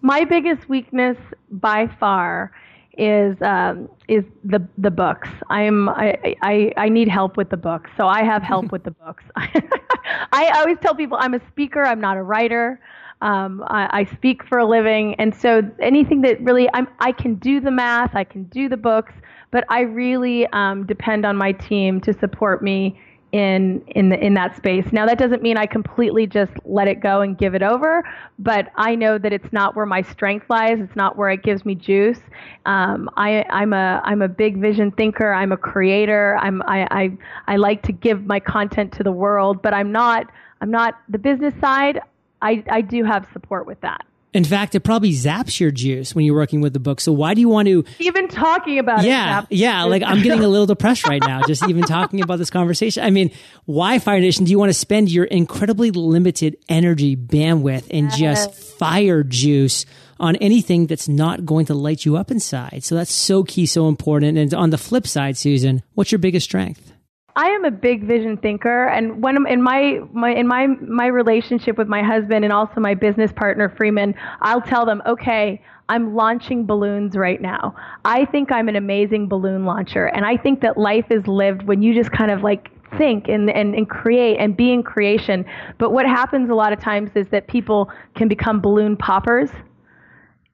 My 0.00 0.24
biggest 0.24 0.66
weakness 0.66 1.18
by 1.50 1.94
far 2.00 2.52
is 2.96 3.36
um, 3.42 3.90
is 4.08 4.24
the 4.44 4.66
the 4.78 4.90
books. 4.90 5.28
I'm 5.50 5.90
I, 5.90 6.36
I 6.40 6.72
I 6.78 6.88
need 6.88 7.06
help 7.06 7.36
with 7.36 7.50
the 7.50 7.58
books, 7.58 7.90
so 7.98 8.06
I 8.06 8.24
have 8.24 8.42
help 8.42 8.72
with 8.72 8.82
the 8.84 8.92
books. 8.92 9.24
I 9.36 10.50
always 10.54 10.78
tell 10.80 10.94
people 10.94 11.18
I'm 11.20 11.34
a 11.34 11.40
speaker. 11.48 11.82
I'm 11.82 12.00
not 12.00 12.16
a 12.16 12.22
writer. 12.22 12.80
Um, 13.20 13.62
I, 13.66 14.04
I 14.08 14.14
speak 14.14 14.42
for 14.48 14.56
a 14.56 14.66
living, 14.66 15.16
and 15.16 15.34
so 15.34 15.70
anything 15.82 16.22
that 16.22 16.40
really 16.40 16.66
I'm 16.72 16.88
I 16.98 17.12
can 17.12 17.34
do 17.34 17.60
the 17.60 17.70
math, 17.70 18.16
I 18.16 18.24
can 18.24 18.44
do 18.44 18.70
the 18.70 18.78
books, 18.78 19.12
but 19.50 19.64
I 19.68 19.80
really 19.80 20.46
um, 20.54 20.86
depend 20.86 21.26
on 21.26 21.36
my 21.36 21.52
team 21.52 22.00
to 22.00 22.18
support 22.18 22.62
me 22.62 22.98
in 23.36 23.82
in 23.88 24.08
the, 24.08 24.18
in 24.24 24.32
that 24.32 24.56
space. 24.56 24.90
Now 24.92 25.04
that 25.04 25.18
doesn't 25.18 25.42
mean 25.42 25.58
I 25.58 25.66
completely 25.66 26.26
just 26.26 26.52
let 26.64 26.88
it 26.88 27.00
go 27.00 27.20
and 27.20 27.36
give 27.36 27.54
it 27.54 27.62
over, 27.62 28.02
but 28.38 28.68
I 28.76 28.94
know 28.94 29.18
that 29.18 29.30
it's 29.30 29.52
not 29.52 29.76
where 29.76 29.84
my 29.84 30.00
strength 30.00 30.48
lies. 30.48 30.80
It's 30.80 30.96
not 30.96 31.18
where 31.18 31.28
it 31.28 31.42
gives 31.42 31.66
me 31.66 31.74
juice. 31.74 32.20
Um, 32.64 33.10
I, 33.18 33.44
I'm 33.50 33.74
a 33.74 34.00
I'm 34.04 34.22
a 34.22 34.28
big 34.28 34.56
vision 34.58 34.90
thinker. 34.90 35.34
I'm 35.34 35.52
a 35.52 35.56
creator. 35.58 36.38
I'm 36.40 36.62
I, 36.62 36.88
I 36.90 37.12
I 37.46 37.56
like 37.56 37.82
to 37.82 37.92
give 37.92 38.24
my 38.24 38.40
content 38.40 38.90
to 38.92 39.02
the 39.02 39.12
world, 39.12 39.60
but 39.60 39.74
I'm 39.74 39.92
not 39.92 40.32
I'm 40.62 40.70
not 40.70 40.98
the 41.10 41.18
business 41.18 41.52
side. 41.60 42.00
I 42.40 42.64
I 42.70 42.80
do 42.80 43.04
have 43.04 43.28
support 43.34 43.66
with 43.66 43.82
that. 43.82 44.06
In 44.36 44.44
fact, 44.44 44.74
it 44.74 44.80
probably 44.80 45.12
zaps 45.12 45.58
your 45.58 45.70
juice 45.70 46.14
when 46.14 46.26
you're 46.26 46.36
working 46.36 46.60
with 46.60 46.74
the 46.74 46.78
book. 46.78 47.00
So 47.00 47.10
why 47.10 47.32
do 47.32 47.40
you 47.40 47.48
want 47.48 47.68
to 47.68 47.84
even 47.98 48.28
talking 48.28 48.78
about 48.78 49.02
yeah, 49.02 49.40
it? 49.40 49.46
Yeah, 49.48 49.80
yeah. 49.80 49.84
Like 49.84 50.02
I'm 50.02 50.22
getting 50.22 50.44
a 50.44 50.48
little 50.48 50.66
depressed 50.66 51.08
right 51.08 51.22
now 51.24 51.40
just 51.46 51.66
even 51.68 51.84
talking 51.84 52.20
about 52.20 52.36
this 52.36 52.50
conversation. 52.50 53.02
I 53.02 53.08
mean, 53.08 53.30
why 53.64 53.98
Fire 53.98 54.20
Nation? 54.20 54.44
Do 54.44 54.50
you 54.50 54.58
want 54.58 54.68
to 54.68 54.74
spend 54.74 55.10
your 55.10 55.24
incredibly 55.24 55.90
limited 55.90 56.58
energy 56.68 57.16
bandwidth 57.16 57.86
and 57.90 58.10
yes. 58.18 58.46
just 58.46 58.78
fire 58.78 59.22
juice? 59.22 59.86
on 60.18 60.34
anything 60.36 60.86
that's 60.86 61.10
not 61.10 61.44
going 61.44 61.66
to 61.66 61.74
light 61.74 62.06
you 62.06 62.16
up 62.16 62.30
inside. 62.30 62.82
So 62.82 62.94
that's 62.94 63.12
so 63.12 63.44
key, 63.44 63.66
so 63.66 63.86
important. 63.86 64.38
And 64.38 64.54
on 64.54 64.70
the 64.70 64.78
flip 64.78 65.06
side, 65.06 65.36
Susan, 65.36 65.82
what's 65.92 66.10
your 66.10 66.18
biggest 66.18 66.44
strength? 66.44 66.90
I 67.36 67.48
am 67.48 67.66
a 67.66 67.70
big 67.70 68.04
vision 68.04 68.38
thinker, 68.38 68.86
and 68.86 69.22
when 69.22 69.46
in 69.46 69.62
my, 69.62 70.00
my 70.12 70.34
in 70.34 70.46
my 70.46 70.66
my 70.66 71.06
relationship 71.06 71.76
with 71.76 71.86
my 71.86 72.02
husband 72.02 72.44
and 72.44 72.52
also 72.52 72.80
my 72.80 72.94
business 72.94 73.30
partner 73.32 73.68
Freeman, 73.68 74.14
I'll 74.40 74.62
tell 74.62 74.86
them, 74.86 75.02
okay, 75.06 75.62
I'm 75.90 76.14
launching 76.14 76.64
balloons 76.64 77.14
right 77.14 77.40
now. 77.40 77.76
I 78.06 78.24
think 78.24 78.50
I'm 78.50 78.68
an 78.70 78.76
amazing 78.76 79.28
balloon 79.28 79.66
launcher, 79.66 80.06
and 80.06 80.24
I 80.24 80.38
think 80.38 80.62
that 80.62 80.78
life 80.78 81.10
is 81.10 81.26
lived 81.26 81.64
when 81.64 81.82
you 81.82 81.94
just 81.94 82.10
kind 82.10 82.30
of 82.30 82.42
like 82.42 82.70
think 82.96 83.28
and, 83.28 83.50
and, 83.50 83.74
and 83.74 83.90
create 83.90 84.38
and 84.38 84.56
be 84.56 84.72
in 84.72 84.82
creation. 84.82 85.44
But 85.78 85.92
what 85.92 86.06
happens 86.06 86.48
a 86.48 86.54
lot 86.54 86.72
of 86.72 86.80
times 86.80 87.10
is 87.14 87.28
that 87.28 87.48
people 87.48 87.90
can 88.14 88.28
become 88.28 88.60
balloon 88.60 88.96
poppers. 88.96 89.50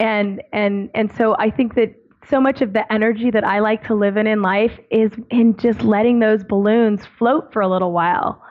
And 0.00 0.42
and 0.52 0.90
and 0.94 1.12
so 1.14 1.36
I 1.38 1.48
think 1.50 1.76
that 1.76 1.94
so 2.28 2.40
much 2.40 2.60
of 2.62 2.72
the 2.72 2.90
energy 2.92 3.30
that 3.30 3.44
I 3.44 3.60
like 3.60 3.86
to 3.86 3.94
live 3.94 4.16
in 4.16 4.26
in 4.26 4.42
life 4.42 4.72
is 4.90 5.12
in 5.30 5.56
just 5.56 5.82
letting 5.82 6.20
those 6.20 6.44
balloons 6.44 7.02
float 7.18 7.52
for 7.52 7.62
a 7.62 7.68
little 7.68 7.92
while. 7.92 8.42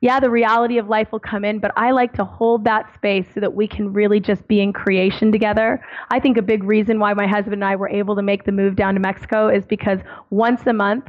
Yeah, 0.00 0.20
the 0.20 0.30
reality 0.30 0.78
of 0.78 0.88
life 0.88 1.10
will 1.10 1.18
come 1.18 1.44
in, 1.44 1.58
but 1.58 1.72
I 1.76 1.90
like 1.90 2.12
to 2.14 2.24
hold 2.24 2.64
that 2.64 2.92
space 2.94 3.26
so 3.34 3.40
that 3.40 3.54
we 3.54 3.66
can 3.66 3.92
really 3.92 4.20
just 4.20 4.46
be 4.46 4.60
in 4.60 4.72
creation 4.72 5.32
together. 5.32 5.84
I 6.10 6.20
think 6.20 6.36
a 6.36 6.42
big 6.42 6.62
reason 6.62 7.00
why 7.00 7.14
my 7.14 7.26
husband 7.26 7.54
and 7.54 7.64
I 7.64 7.74
were 7.74 7.88
able 7.88 8.14
to 8.14 8.22
make 8.22 8.44
the 8.44 8.52
move 8.52 8.76
down 8.76 8.94
to 8.94 9.00
Mexico 9.00 9.48
is 9.48 9.64
because 9.64 9.98
once 10.30 10.66
a 10.66 10.72
month, 10.72 11.06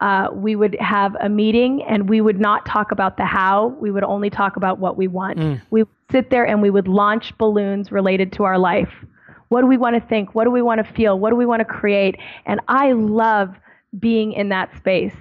uh, 0.00 0.28
we 0.32 0.56
would 0.56 0.76
have 0.80 1.14
a 1.20 1.28
meeting 1.28 1.84
and 1.84 2.08
we 2.08 2.20
would 2.20 2.40
not 2.40 2.66
talk 2.66 2.90
about 2.90 3.16
the 3.16 3.24
how. 3.24 3.68
We 3.80 3.92
would 3.92 4.02
only 4.02 4.30
talk 4.30 4.56
about 4.56 4.80
what 4.80 4.96
we 4.96 5.06
want. 5.06 5.38
Mm. 5.38 5.62
We 5.70 5.84
would 5.84 5.92
sit 6.10 6.30
there 6.30 6.44
and 6.44 6.60
we 6.60 6.70
would 6.70 6.88
launch 6.88 7.38
balloons 7.38 7.92
related 7.92 8.32
to 8.32 8.42
our 8.42 8.58
life. 8.58 8.92
What 9.52 9.60
do 9.60 9.66
we 9.66 9.76
want 9.76 10.02
to 10.02 10.08
think? 10.08 10.34
What 10.34 10.44
do 10.44 10.50
we 10.50 10.62
want 10.62 10.84
to 10.84 10.92
feel? 10.94 11.18
What 11.18 11.28
do 11.28 11.36
we 11.36 11.44
want 11.44 11.60
to 11.60 11.66
create? 11.66 12.16
And 12.46 12.58
I 12.68 12.92
love 12.92 13.54
being 13.98 14.32
in 14.32 14.48
that 14.48 14.74
space. 14.78 15.14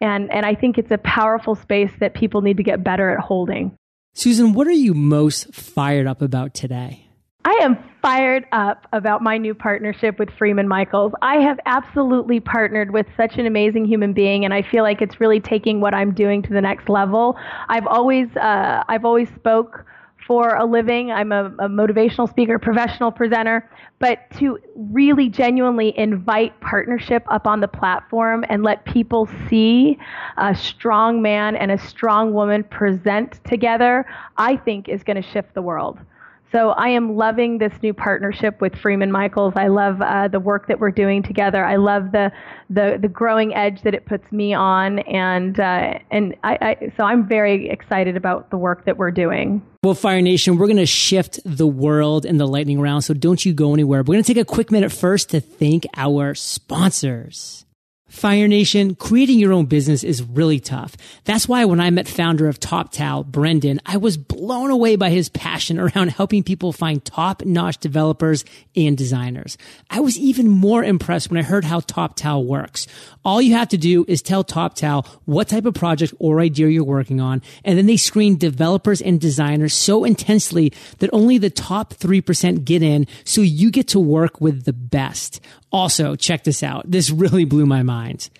And, 0.00 0.32
and 0.32 0.46
I 0.46 0.54
think 0.54 0.78
it's 0.78 0.90
a 0.90 0.96
powerful 0.96 1.54
space 1.54 1.90
that 2.00 2.14
people 2.14 2.40
need 2.40 2.56
to 2.56 2.62
get 2.62 2.82
better 2.82 3.10
at 3.10 3.18
holding. 3.18 3.76
Susan, 4.14 4.54
what 4.54 4.66
are 4.66 4.72
you 4.72 4.94
most 4.94 5.52
fired 5.52 6.06
up 6.06 6.22
about 6.22 6.54
today? 6.54 7.10
I 7.44 7.58
am 7.60 7.76
fired 8.00 8.46
up 8.52 8.86
about 8.94 9.22
my 9.22 9.36
new 9.36 9.54
partnership 9.54 10.18
with 10.18 10.30
Freeman 10.30 10.66
Michaels. 10.66 11.12
I 11.20 11.36
have 11.36 11.60
absolutely 11.66 12.40
partnered 12.40 12.92
with 12.92 13.06
such 13.18 13.36
an 13.36 13.44
amazing 13.44 13.84
human 13.84 14.14
being, 14.14 14.46
and 14.46 14.54
I 14.54 14.62
feel 14.62 14.82
like 14.82 15.02
it's 15.02 15.20
really 15.20 15.40
taking 15.40 15.80
what 15.80 15.92
I'm 15.92 16.14
doing 16.14 16.40
to 16.42 16.54
the 16.54 16.62
next 16.62 16.88
level. 16.88 17.36
I've 17.68 17.86
always, 17.86 18.34
uh, 18.36 18.82
I've 18.88 19.04
always 19.04 19.28
spoke 19.34 19.84
for 20.26 20.54
a 20.54 20.64
living. 20.64 21.10
I'm 21.10 21.32
a, 21.32 21.46
a, 21.58 21.68
motivational 21.68 22.28
speaker, 22.28 22.58
professional 22.58 23.10
presenter. 23.10 23.68
But 23.98 24.30
to 24.38 24.58
really 24.76 25.28
genuinely 25.28 25.96
invite 25.98 26.58
partnership 26.60 27.24
up 27.28 27.46
on 27.46 27.60
the 27.60 27.68
platform 27.68 28.44
and 28.48 28.62
let 28.62 28.84
people 28.84 29.28
see 29.48 29.98
a 30.36 30.54
strong 30.54 31.22
man 31.22 31.56
and 31.56 31.70
a 31.70 31.78
strong 31.78 32.32
woman 32.32 32.62
present 32.64 33.40
together, 33.44 34.06
I 34.36 34.56
think 34.56 34.88
is 34.88 35.02
going 35.02 35.20
to 35.20 35.28
shift 35.28 35.54
the 35.54 35.62
world. 35.62 35.98
So 36.50 36.70
I 36.70 36.88
am 36.88 37.14
loving 37.14 37.58
this 37.58 37.72
new 37.82 37.92
partnership 37.92 38.60
with 38.62 38.74
Freeman 38.74 39.12
Michaels. 39.12 39.52
I 39.54 39.68
love 39.68 40.00
uh, 40.00 40.28
the 40.28 40.40
work 40.40 40.66
that 40.68 40.80
we're 40.80 40.90
doing 40.90 41.22
together. 41.22 41.64
I 41.64 41.76
love 41.76 42.12
the 42.12 42.32
the, 42.70 42.98
the 43.00 43.08
growing 43.08 43.54
edge 43.54 43.82
that 43.82 43.94
it 43.94 44.06
puts 44.06 44.30
me 44.32 44.54
on, 44.54 45.00
and 45.00 45.60
uh, 45.60 45.98
and 46.10 46.34
I, 46.44 46.58
I, 46.60 46.92
so 46.96 47.04
I'm 47.04 47.28
very 47.28 47.68
excited 47.68 48.16
about 48.16 48.50
the 48.50 48.56
work 48.56 48.86
that 48.86 48.96
we're 48.96 49.10
doing. 49.10 49.62
Well, 49.82 49.94
Fire 49.94 50.22
Nation, 50.22 50.56
we're 50.56 50.66
going 50.66 50.78
to 50.78 50.86
shift 50.86 51.40
the 51.44 51.66
world 51.66 52.24
in 52.24 52.38
the 52.38 52.46
lightning 52.46 52.80
round, 52.80 53.04
so 53.04 53.14
don't 53.14 53.44
you 53.44 53.52
go 53.52 53.74
anywhere. 53.74 54.00
We're 54.00 54.14
going 54.14 54.24
to 54.24 54.34
take 54.34 54.40
a 54.40 54.44
quick 54.44 54.70
minute 54.70 54.90
first 54.90 55.30
to 55.30 55.40
thank 55.40 55.86
our 55.96 56.34
sponsors. 56.34 57.66
Fire 58.08 58.48
Nation, 58.48 58.94
creating 58.94 59.38
your 59.38 59.52
own 59.52 59.66
business 59.66 60.02
is 60.02 60.22
really 60.22 60.58
tough. 60.58 60.96
That's 61.24 61.46
why 61.46 61.66
when 61.66 61.78
I 61.78 61.90
met 61.90 62.08
founder 62.08 62.48
of 62.48 62.58
TopTal, 62.58 63.30
Breanden, 63.30 63.78
I 63.84 63.98
was 63.98 64.16
blown 64.16 64.70
away 64.70 64.96
by 64.96 65.10
his 65.10 65.28
passion 65.28 65.78
around 65.78 66.08
helping 66.08 66.42
people 66.42 66.72
find 66.72 67.04
top-notch 67.04 67.78
developers 67.78 68.46
and 68.74 68.96
designers. 68.96 69.58
I 69.90 70.00
was 70.00 70.18
even 70.18 70.48
more 70.48 70.82
impressed 70.82 71.30
when 71.30 71.38
I 71.38 71.42
heard 71.42 71.64
how 71.64 71.80
TopTal 71.80 72.46
works. 72.46 72.86
All 73.26 73.42
you 73.42 73.54
have 73.54 73.68
to 73.68 73.78
do 73.78 74.06
is 74.08 74.22
tell 74.22 74.42
TopTal 74.42 75.06
what 75.26 75.48
type 75.48 75.66
of 75.66 75.74
project 75.74 76.14
or 76.18 76.40
idea 76.40 76.68
you're 76.68 76.84
working 76.84 77.20
on, 77.20 77.42
and 77.62 77.76
then 77.76 77.86
they 77.86 77.98
screen 77.98 78.38
developers 78.38 79.02
and 79.02 79.20
designers 79.20 79.74
so 79.74 80.04
intensely 80.04 80.72
that 80.98 81.10
only 81.12 81.36
the 81.36 81.50
top 81.50 81.92
3% 81.92 82.64
get 82.64 82.82
in, 82.82 83.06
so 83.24 83.42
you 83.42 83.70
get 83.70 83.88
to 83.88 84.00
work 84.00 84.40
with 84.40 84.64
the 84.64 84.72
best. 84.72 85.40
Also, 85.70 86.16
check 86.16 86.44
this 86.44 86.62
out. 86.62 86.90
This 86.90 87.10
really 87.10 87.44
blew 87.44 87.66
my 87.66 87.82
mind. 87.82 88.30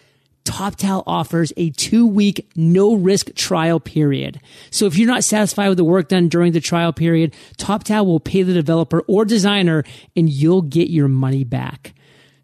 TopTal 0.49 1.03
offers 1.07 1.53
a 1.59 1.71
two 1.71 2.07
week 2.07 2.51
no 2.57 2.95
risk 2.95 3.35
trial 3.35 3.79
period. 3.81 4.41
So 4.71 4.87
if 4.87 4.97
you're 4.97 5.07
not 5.07 5.23
satisfied 5.25 5.69
with 5.69 5.77
the 5.77 5.85
work 5.85 6.09
done 6.09 6.29
during 6.29 6.53
the 6.53 6.61
trial 6.61 6.93
period, 6.93 7.35
TopTal 7.59 8.07
will 8.07 8.21
pay 8.21 8.43
the 8.43 8.55
developer 8.55 9.03
or 9.03 9.27
designer 9.27 9.85
and 10.17 10.31
you'll 10.31 10.63
get 10.63 10.89
your 10.89 11.09
money 11.09 11.45
back. 11.45 11.93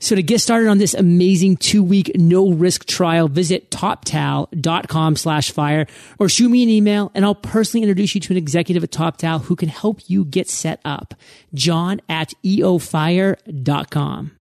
So 0.01 0.15
to 0.15 0.23
get 0.23 0.43
started 0.43 0.69
on 0.69 0.77
this 0.77 0.93
amazing 0.93 1.57
two 1.57 1.83
week 1.83 2.13
no 2.15 2.51
risk 2.51 2.85
trial, 2.85 3.27
visit 3.27 3.71
toptal.com 3.71 5.17
slash 5.17 5.51
fire 5.51 5.87
or 6.19 6.29
shoot 6.29 6.51
me 6.51 6.63
an 6.63 6.69
email 6.69 7.11
and 7.15 7.25
I'll 7.25 7.35
personally 7.35 7.85
introduce 7.85 8.15
you 8.15 8.21
to 8.21 8.35
an 8.35 8.37
executive 8.37 8.85
at 8.85 8.91
TopTal 8.91 9.45
who 9.45 9.57
can 9.57 9.71
help 9.71 10.11
you 10.11 10.27
get 10.27 10.51
set 10.51 10.83
up. 10.85 11.15
John 11.55 12.03
at 12.07 12.35
eofire.com. 12.45 14.33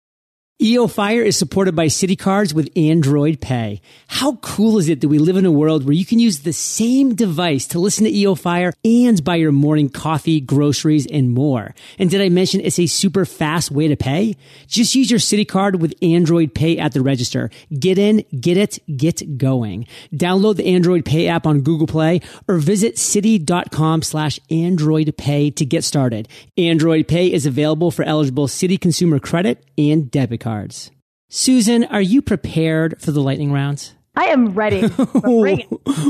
EO 0.64 0.88
Fire 0.88 1.22
is 1.22 1.36
supported 1.36 1.76
by 1.76 1.88
Citi 1.88 2.18
Cards 2.18 2.54
with 2.54 2.72
Android 2.78 3.42
Pay. 3.42 3.82
How 4.08 4.38
cool 4.38 4.78
is 4.78 4.88
it 4.88 5.02
that 5.02 5.10
we 5.10 5.20
live 5.20 5.36
in 5.36 5.46
a 5.46 5.52
world 5.52 5.84
where 5.84 5.92
you 5.92 6.06
can 6.06 6.20
use 6.20 6.40
the 6.40 6.54
same 6.54 7.16
device 7.16 7.68
to 7.68 7.80
listen 7.80 8.06
to 8.06 8.10
EO 8.10 8.36
Fire 8.36 8.72
and 8.86 9.22
buy 9.26 9.36
your 9.36 9.52
morning 9.52 9.90
coffee, 9.90 10.40
groceries, 10.40 11.06
and 11.06 11.34
more? 11.34 11.76
And 12.00 12.10
did 12.10 12.22
I 12.22 12.30
mention 12.30 12.62
it's 12.62 12.80
a 12.80 12.88
super 12.88 13.26
fast 13.26 13.72
way 13.72 13.90
to 13.90 13.98
pay? 13.98 14.38
Just 14.66 14.96
use 14.96 15.12
your 15.12 15.20
Citi 15.20 15.46
Card 15.46 15.82
with 15.82 15.96
Android 16.02 16.56
Pay 16.56 16.78
at 16.78 16.94
the 16.94 17.02
register. 17.02 17.50
Get 17.78 17.98
in, 17.98 18.24
get 18.40 18.56
it, 18.56 18.80
get 18.96 19.38
going. 19.38 19.86
Download 20.14 20.56
the 20.56 20.68
Android 20.68 21.04
Pay 21.04 21.28
app 21.28 21.46
on 21.46 21.60
Google 21.60 21.88
Play 21.88 22.22
or 22.48 22.58
visit 22.58 22.96
citi.com 22.96 24.02
slash 24.02 24.40
Android 24.50 25.14
Pay 25.18 25.52
to 25.52 25.66
get 25.66 25.84
started. 25.84 26.30
Android 26.58 27.10
Pay 27.10 27.34
is 27.34 27.46
available 27.46 27.92
for 27.92 28.04
eligible 28.04 28.48
Citi 28.48 28.80
consumer 28.80 29.20
credit 29.20 29.62
and 29.78 30.10
debit 30.10 30.40
cards 30.40 30.53
cards. 30.54 30.92
Susan, 31.30 31.84
are 31.86 32.02
you 32.02 32.22
prepared 32.22 33.02
for 33.02 33.12
the 33.12 33.22
lightning 33.22 33.52
rounds? 33.52 33.94
I 34.16 34.26
am 34.26 34.54
ready. 34.54 34.88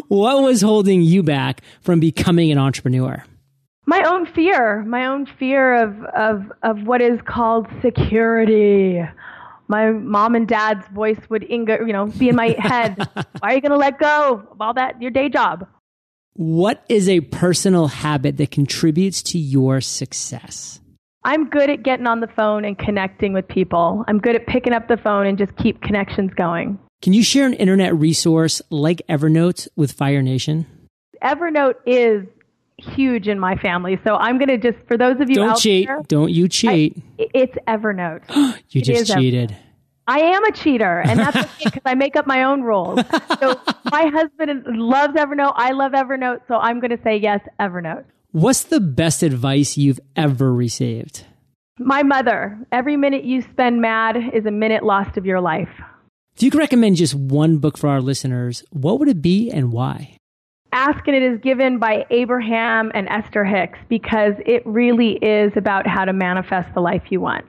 What 0.10 0.44
was 0.44 0.62
holding 0.62 1.02
you 1.02 1.24
back 1.24 1.62
from 1.82 2.00
becoming 2.00 2.52
an 2.52 2.58
entrepreneur? 2.58 3.24
My 3.86 4.04
own 4.04 4.26
fear, 4.28 4.84
my 4.84 5.08
own 5.08 5.26
fear 5.26 5.82
of, 5.82 6.04
of, 6.06 6.52
of 6.62 6.84
what 6.84 7.02
is 7.02 7.20
called 7.26 7.68
security. 7.82 9.02
My 9.68 9.92
mom 9.92 10.36
and 10.36 10.48
dad's 10.48 10.86
voice 10.90 11.20
would, 11.30 11.46
you 11.50 11.66
know, 11.66 12.06
be 12.06 12.30
in 12.30 12.36
my 12.36 12.56
head. 12.60 12.98
Why 13.40 13.52
are 13.52 13.56
you 13.56 13.62
going 13.62 13.72
to 13.72 13.78
let 13.78 13.98
go 13.98 14.46
of 14.52 14.62
all 14.62 14.74
that, 14.76 15.02
your 15.02 15.12
day 15.12 15.30
job? 15.30 15.68
What 16.34 16.84
is 16.90 17.10
a 17.10 17.22
personal 17.22 17.88
habit 17.88 18.38
that 18.38 18.52
contributes 18.52 19.24
to 19.24 19.40
your 19.40 19.82
success? 19.82 20.80
I'm 21.26 21.50
good 21.50 21.70
at 21.70 21.84
getting 21.84 22.06
on 22.06 22.20
the 22.20 22.28
phone 22.28 22.66
and 22.66 22.78
connecting 22.78 23.34
with 23.34 23.48
people. 23.48 24.04
I'm 24.08 24.20
good 24.20 24.36
at 24.36 24.46
picking 24.46 24.74
up 24.74 24.88
the 24.88 24.98
phone 24.98 25.26
and 25.26 25.38
just 25.38 25.56
keep 25.58 25.82
connections 25.82 26.32
going. 26.36 26.78
Can 27.02 27.14
you 27.14 27.24
share 27.24 27.46
an 27.46 27.54
internet 27.54 27.96
resource 27.96 28.62
like 28.70 29.02
Evernote 29.10 29.68
with 29.76 29.92
Fire 29.92 30.22
Nation? 30.22 30.66
Evernote 31.22 31.76
is 31.86 32.26
huge 32.78 33.28
in 33.28 33.40
my 33.40 33.56
family. 33.56 34.00
So 34.04 34.16
I'm 34.16 34.38
going 34.38 34.50
to 34.50 34.58
just, 34.58 34.86
for 34.88 34.98
those 34.98 35.20
of 35.22 35.30
you 35.30 35.36
Don't 35.36 35.50
out 35.52 35.60
cheat. 35.60 35.88
there, 35.88 36.02
Don't 36.08 36.32
you 36.32 36.48
cheat. 36.48 36.98
I, 37.20 37.28
it's 37.34 37.56
Evernote. 37.68 38.24
you 38.70 38.80
It 38.82 38.86
just 38.86 39.14
cheated. 39.14 39.52
Evernote. 39.52 39.58
I 40.06 40.20
am 40.20 40.44
a 40.44 40.52
cheater, 40.52 41.00
and 41.00 41.18
that's 41.18 41.38
okay 41.38 41.64
because 41.64 41.82
I 41.86 41.96
make 41.96 42.18
up 42.18 42.28
my 42.28 42.44
own 42.44 42.62
rules. 42.62 43.00
So 43.40 43.60
my 43.92 44.06
husband 44.08 44.64
loves 44.68 45.16
Evernote. 45.16 45.54
I 45.56 45.72
love 45.72 45.92
Evernote, 45.92 46.42
so 46.48 46.56
I'm 46.56 46.80
going 46.80 46.92
to 46.92 47.04
say 47.04 47.18
yes, 47.18 47.42
Evernote. 47.60 48.06
What's 48.34 48.64
the 48.64 48.80
best 48.80 49.22
advice 49.22 49.78
you've 49.78 50.00
ever 50.16 50.52
received? 50.52 51.24
My 51.78 52.02
mother. 52.02 52.58
Every 52.72 52.98
minute 52.98 53.26
you 53.26 53.44
spend 53.44 53.80
mad 53.80 54.18
is 54.34 54.48
a 54.48 54.52
minute 54.52 54.84
lost 54.84 55.18
of 55.18 55.26
your 55.28 55.40
life. 55.40 55.70
If 56.36 56.42
you 56.42 56.50
could 56.50 56.58
recommend 56.58 56.96
just 56.96 57.14
one 57.14 57.60
book 57.60 57.78
for 57.78 57.90
our 57.90 58.02
listeners, 58.02 58.64
what 58.72 58.98
would 58.98 59.08
it 59.08 59.22
be 59.22 59.52
and 59.52 59.72
why? 59.72 60.18
Ask 60.72 61.06
and 61.06 61.16
it 61.16 61.22
is 61.22 61.40
given 61.42 61.78
by 61.78 62.08
Abraham 62.10 62.92
and 62.96 63.08
Esther 63.08 63.46
Hicks 63.46 63.78
because 63.88 64.34
it 64.48 64.66
really 64.66 65.12
is 65.22 65.52
about 65.56 65.86
how 65.86 66.04
to 66.04 66.12
manifest 66.12 66.74
the 66.74 66.82
life 66.82 67.04
you 67.12 67.22
want. 67.22 67.48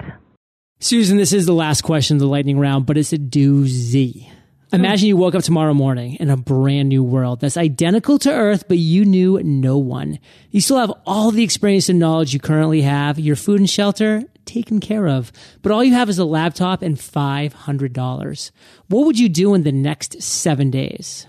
Susan, 0.80 1.16
this 1.16 1.32
is 1.32 1.46
the 1.46 1.54
last 1.54 1.80
question 1.80 2.16
of 2.16 2.20
the 2.20 2.26
lightning 2.26 2.58
round, 2.58 2.84
but 2.84 2.98
it's 2.98 3.14
a 3.14 3.18
doozy. 3.18 4.30
Imagine 4.74 5.08
you 5.08 5.16
woke 5.16 5.34
up 5.34 5.42
tomorrow 5.42 5.72
morning 5.72 6.16
in 6.16 6.30
a 6.30 6.36
brand 6.36 6.88
new 6.88 7.02
world 7.04 7.40
that's 7.40 7.56
identical 7.56 8.18
to 8.18 8.32
Earth, 8.32 8.66
but 8.66 8.78
you 8.78 9.04
knew 9.04 9.40
no 9.42 9.78
one. 9.78 10.18
You 10.50 10.60
still 10.60 10.78
have 10.78 10.92
all 11.06 11.30
the 11.30 11.44
experience 11.44 11.88
and 11.88 12.00
knowledge 12.00 12.34
you 12.34 12.40
currently 12.40 12.82
have, 12.82 13.18
your 13.18 13.36
food 13.36 13.60
and 13.60 13.70
shelter 13.70 14.24
taken 14.46 14.80
care 14.80 15.06
of, 15.06 15.30
but 15.62 15.70
all 15.72 15.84
you 15.84 15.94
have 15.94 16.08
is 16.08 16.18
a 16.18 16.24
laptop 16.24 16.82
and 16.82 16.96
$500. 16.96 18.50
What 18.88 19.06
would 19.06 19.18
you 19.18 19.28
do 19.28 19.54
in 19.54 19.62
the 19.62 19.72
next 19.72 20.20
seven 20.20 20.70
days? 20.70 21.26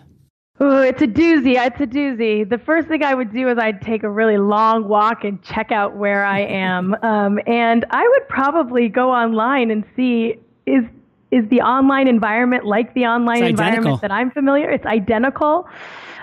Oh, 0.60 0.82
it's 0.82 1.02
a 1.02 1.08
doozy. 1.08 1.56
It's 1.64 1.80
a 1.80 1.86
doozy. 1.86 2.50
The 2.50 2.58
first 2.58 2.88
thing 2.88 3.04
I 3.04 3.14
would 3.14 3.34
do 3.34 3.50
is 3.50 3.58
I'd 3.58 3.82
take 3.82 4.04
a 4.04 4.10
really 4.10 4.38
long 4.38 4.88
walk 4.88 5.24
and 5.24 5.44
check 5.44 5.72
out 5.72 5.98
where 5.98 6.26
I 6.26 6.42
am. 6.42 6.96
Um, 7.06 7.40
and 7.46 7.86
I 7.92 8.08
would 8.08 8.28
probably 8.28 8.90
go 8.90 9.12
online 9.12 9.70
and 9.70 9.84
see 9.96 10.36
is 10.66 10.84
is 11.32 11.48
the 11.50 11.62
online 11.62 12.08
environment 12.08 12.66
like 12.66 12.94
the 12.94 13.06
online 13.06 13.44
It's 13.44 13.50
environment 13.52 13.88
identical. 13.88 13.98
that 13.98 14.12
I'm 14.12 14.32
familiar? 14.32 14.70
It's 14.70 14.86
identical. 14.86 15.68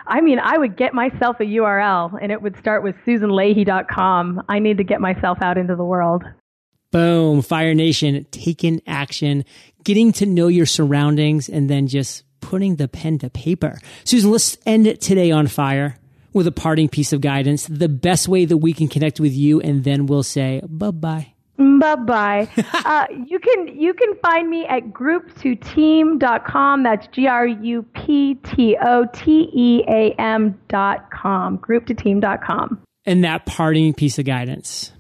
I 0.07 0.21
mean, 0.21 0.39
I 0.39 0.59
would 0.59 0.77
get 0.77 0.95
myself 0.95 1.39
a 1.41 1.45
URL 1.45 2.19
and 2.21 2.33
it 2.33 2.43
would 2.43 2.57
start 2.59 2.83
with 2.83 2.97
susanleahy.com. 3.07 4.43
I 4.49 4.59
need 4.59 4.79
to 4.79 4.85
get 4.85 5.01
myself 5.01 5.39
out 5.43 5.59
into 5.59 5.77
the 5.77 5.85
world. 5.85 6.25
Boom, 6.91 7.41
Fire 7.43 7.75
Nation, 7.75 8.27
taking 8.31 8.83
action, 8.87 9.45
getting 9.85 10.13
to 10.13 10.27
know 10.27 10.49
your 10.49 10.67
surroundings, 10.67 11.49
and 11.49 11.71
then 11.71 11.87
just 11.87 12.23
putting 12.41 12.77
the 12.77 12.87
pen 12.87 13.19
to 13.21 13.31
paper. 13.31 13.79
Susan, 14.05 14.31
let's 14.31 14.59
end 14.67 14.87
it 14.87 15.01
today 15.01 15.31
on 15.31 15.47
fire 15.47 15.97
with 16.35 16.47
a 16.47 16.53
parting 16.53 16.89
piece 16.89 17.13
of 17.13 17.21
guidance, 17.23 17.67
the 17.67 17.89
best 17.89 18.29
way 18.29 18.45
that 18.45 18.59
we 18.59 18.73
can 18.75 18.89
connect 18.89 19.21
with 19.21 19.33
you, 19.33 19.61
and 19.61 19.85
then 19.85 20.07
we'll 20.07 20.23
say 20.23 20.61
bye 20.69 20.91
bye. 20.91 21.32
Bye 21.83 21.97
bye. 21.97 22.49
uh, 22.85 23.07
you 23.27 23.41
can 23.41 23.67
you 23.77 23.93
can 23.93 24.15
find 24.23 24.49
me 24.49 24.65
at 24.67 24.93
group2team.com. 24.93 26.83
That's 26.85 27.09
G 27.09 27.27
R 27.27 27.45
U 27.45 27.83
P 27.83 28.37
T 28.37 28.77
O 28.81 29.05
T 29.13 29.51
E 29.53 29.83
A 29.89 30.13
M 30.13 30.57
dot 30.69 31.11
com. 31.11 31.59
Group2team.com. 31.59 32.81
And 33.05 33.25
that 33.25 33.47
parting 33.47 33.95
piece 33.95 34.21
of 34.21 34.25
guidance. 34.27 34.93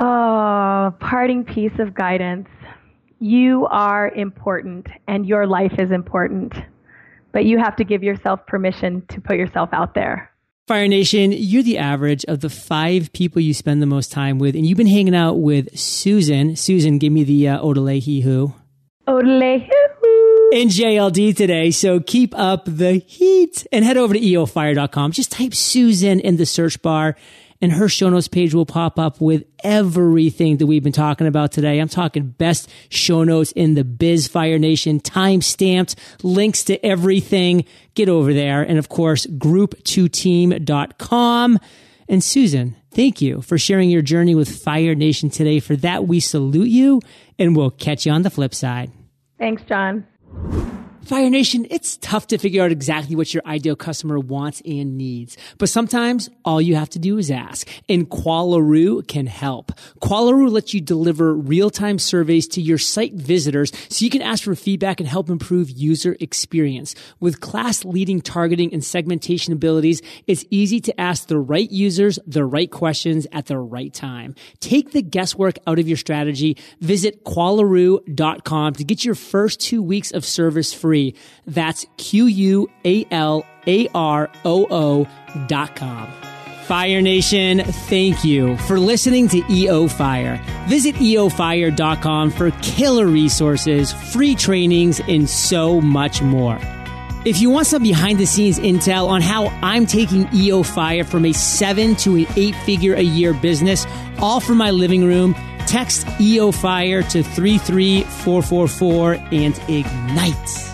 Oh, 0.00 0.92
parting 0.98 1.44
piece 1.44 1.78
of 1.78 1.94
guidance. 1.94 2.48
You 3.20 3.68
are 3.70 4.08
important 4.08 4.88
and 5.06 5.24
your 5.24 5.46
life 5.46 5.74
is 5.78 5.92
important, 5.92 6.52
but 7.30 7.44
you 7.44 7.58
have 7.58 7.76
to 7.76 7.84
give 7.84 8.02
yourself 8.02 8.44
permission 8.48 9.06
to 9.10 9.20
put 9.20 9.36
yourself 9.36 9.68
out 9.72 9.94
there. 9.94 10.33
Fire 10.66 10.88
Nation, 10.88 11.30
you're 11.30 11.62
the 11.62 11.76
average 11.76 12.24
of 12.24 12.40
the 12.40 12.48
five 12.48 13.12
people 13.12 13.42
you 13.42 13.52
spend 13.52 13.82
the 13.82 13.86
most 13.86 14.10
time 14.10 14.38
with, 14.38 14.56
and 14.56 14.64
you've 14.64 14.78
been 14.78 14.86
hanging 14.86 15.14
out 15.14 15.34
with 15.34 15.78
Susan. 15.78 16.56
Susan, 16.56 16.96
give 16.96 17.12
me 17.12 17.22
the 17.22 17.48
uh, 17.50 17.60
Odele 17.60 18.00
he 18.00 18.22
who. 18.22 18.54
Odele 19.06 19.68
in 20.54 20.68
JLD 20.68 21.36
today. 21.36 21.70
So 21.70 22.00
keep 22.00 22.34
up 22.38 22.64
the 22.64 22.92
heat 22.94 23.66
and 23.72 23.84
head 23.84 23.98
over 23.98 24.14
to 24.14 24.20
eofire.com. 24.20 25.12
Just 25.12 25.32
type 25.32 25.52
Susan 25.52 26.18
in 26.20 26.36
the 26.36 26.46
search 26.46 26.80
bar 26.80 27.16
and 27.64 27.72
her 27.72 27.88
show 27.88 28.08
notes 28.10 28.28
page 28.28 28.52
will 28.52 28.66
pop 28.66 28.98
up 28.98 29.22
with 29.22 29.44
everything 29.60 30.58
that 30.58 30.66
we've 30.66 30.84
been 30.84 30.92
talking 30.92 31.26
about 31.26 31.50
today. 31.50 31.80
I'm 31.80 31.88
talking 31.88 32.26
best 32.26 32.68
show 32.90 33.24
notes 33.24 33.52
in 33.52 33.72
the 33.72 33.84
Biz 33.84 34.28
Fire 34.28 34.58
Nation, 34.58 35.00
time 35.00 35.40
stamped, 35.40 35.96
links 36.22 36.62
to 36.64 36.84
everything. 36.84 37.64
Get 37.94 38.10
over 38.10 38.34
there. 38.34 38.60
And 38.60 38.78
of 38.78 38.90
course, 38.90 39.24
group2team.com. 39.24 41.58
And 42.06 42.22
Susan, 42.22 42.76
thank 42.90 43.22
you 43.22 43.40
for 43.40 43.56
sharing 43.56 43.88
your 43.88 44.02
journey 44.02 44.34
with 44.34 44.54
Fire 44.54 44.94
Nation 44.94 45.30
today. 45.30 45.58
For 45.58 45.74
that, 45.76 46.06
we 46.06 46.20
salute 46.20 46.68
you 46.68 47.00
and 47.38 47.56
we'll 47.56 47.70
catch 47.70 48.04
you 48.04 48.12
on 48.12 48.20
the 48.20 48.30
flip 48.30 48.54
side. 48.54 48.92
Thanks, 49.38 49.62
John. 49.62 50.06
Fire 51.06 51.28
Nation, 51.28 51.66
it's 51.68 51.98
tough 51.98 52.28
to 52.28 52.38
figure 52.38 52.62
out 52.62 52.72
exactly 52.72 53.14
what 53.14 53.34
your 53.34 53.42
ideal 53.44 53.76
customer 53.76 54.18
wants 54.18 54.62
and 54.64 54.96
needs. 54.96 55.36
But 55.58 55.68
sometimes 55.68 56.30
all 56.46 56.62
you 56.62 56.76
have 56.76 56.88
to 56.90 56.98
do 56.98 57.18
is 57.18 57.30
ask. 57.30 57.68
And 57.90 58.08
Qualaroo 58.08 59.06
can 59.06 59.26
help. 59.26 59.72
Qualaroo 60.00 60.50
lets 60.50 60.72
you 60.72 60.80
deliver 60.80 61.34
real-time 61.34 61.98
surveys 61.98 62.48
to 62.48 62.62
your 62.62 62.78
site 62.78 63.12
visitors 63.12 63.70
so 63.90 64.02
you 64.02 64.10
can 64.10 64.22
ask 64.22 64.44
for 64.44 64.54
feedback 64.54 64.98
and 64.98 65.06
help 65.06 65.28
improve 65.28 65.68
user 65.68 66.16
experience. 66.20 66.94
With 67.20 67.40
class-leading 67.40 68.22
targeting 68.22 68.72
and 68.72 68.82
segmentation 68.82 69.52
abilities, 69.52 70.00
it's 70.26 70.46
easy 70.48 70.80
to 70.80 70.98
ask 70.98 71.28
the 71.28 71.38
right 71.38 71.70
users 71.70 72.18
the 72.26 72.46
right 72.46 72.70
questions 72.70 73.26
at 73.30 73.44
the 73.44 73.58
right 73.58 73.92
time. 73.92 74.34
Take 74.60 74.92
the 74.92 75.02
guesswork 75.02 75.58
out 75.66 75.78
of 75.78 75.86
your 75.86 75.98
strategy. 75.98 76.56
Visit 76.80 77.24
qualaroo.com 77.24 78.72
to 78.72 78.84
get 78.84 79.04
your 79.04 79.14
first 79.14 79.60
two 79.60 79.82
weeks 79.82 80.10
of 80.10 80.24
service 80.24 80.72
free. 80.72 80.93
That's 81.46 81.86
Q-U-A-L-A-R-O-O 81.96 82.66
dot 85.46 85.76
com. 85.76 86.08
Fire 86.64 87.02
Nation, 87.02 87.62
thank 87.62 88.24
you 88.24 88.56
for 88.56 88.80
listening 88.80 89.28
to 89.28 89.42
EO 89.50 89.86
Fire. 89.86 90.40
Visit 90.66 90.94
eofire.com 90.94 92.30
for 92.30 92.52
killer 92.62 93.06
resources, 93.06 93.92
free 93.92 94.34
trainings, 94.34 94.98
and 95.06 95.28
so 95.28 95.82
much 95.82 96.22
more. 96.22 96.58
If 97.26 97.40
you 97.40 97.50
want 97.50 97.66
some 97.66 97.82
behind 97.82 98.18
the 98.18 98.26
scenes 98.26 98.58
intel 98.58 99.08
on 99.08 99.20
how 99.20 99.48
I'm 99.62 99.84
taking 99.84 100.26
EO 100.34 100.62
Fire 100.62 101.04
from 101.04 101.26
a 101.26 101.32
seven 101.32 101.96
to 101.96 102.16
an 102.16 102.26
eight 102.36 102.54
figure 102.54 102.94
a 102.94 103.02
year 103.02 103.34
business, 103.34 103.86
all 104.18 104.40
from 104.40 104.56
my 104.56 104.70
living 104.70 105.04
room, 105.04 105.34
text 105.66 106.06
EO 106.18 106.50
Fire 106.50 107.02
to 107.02 107.22
33444 107.22 109.14
and 109.32 109.58
ignite. 109.68 110.73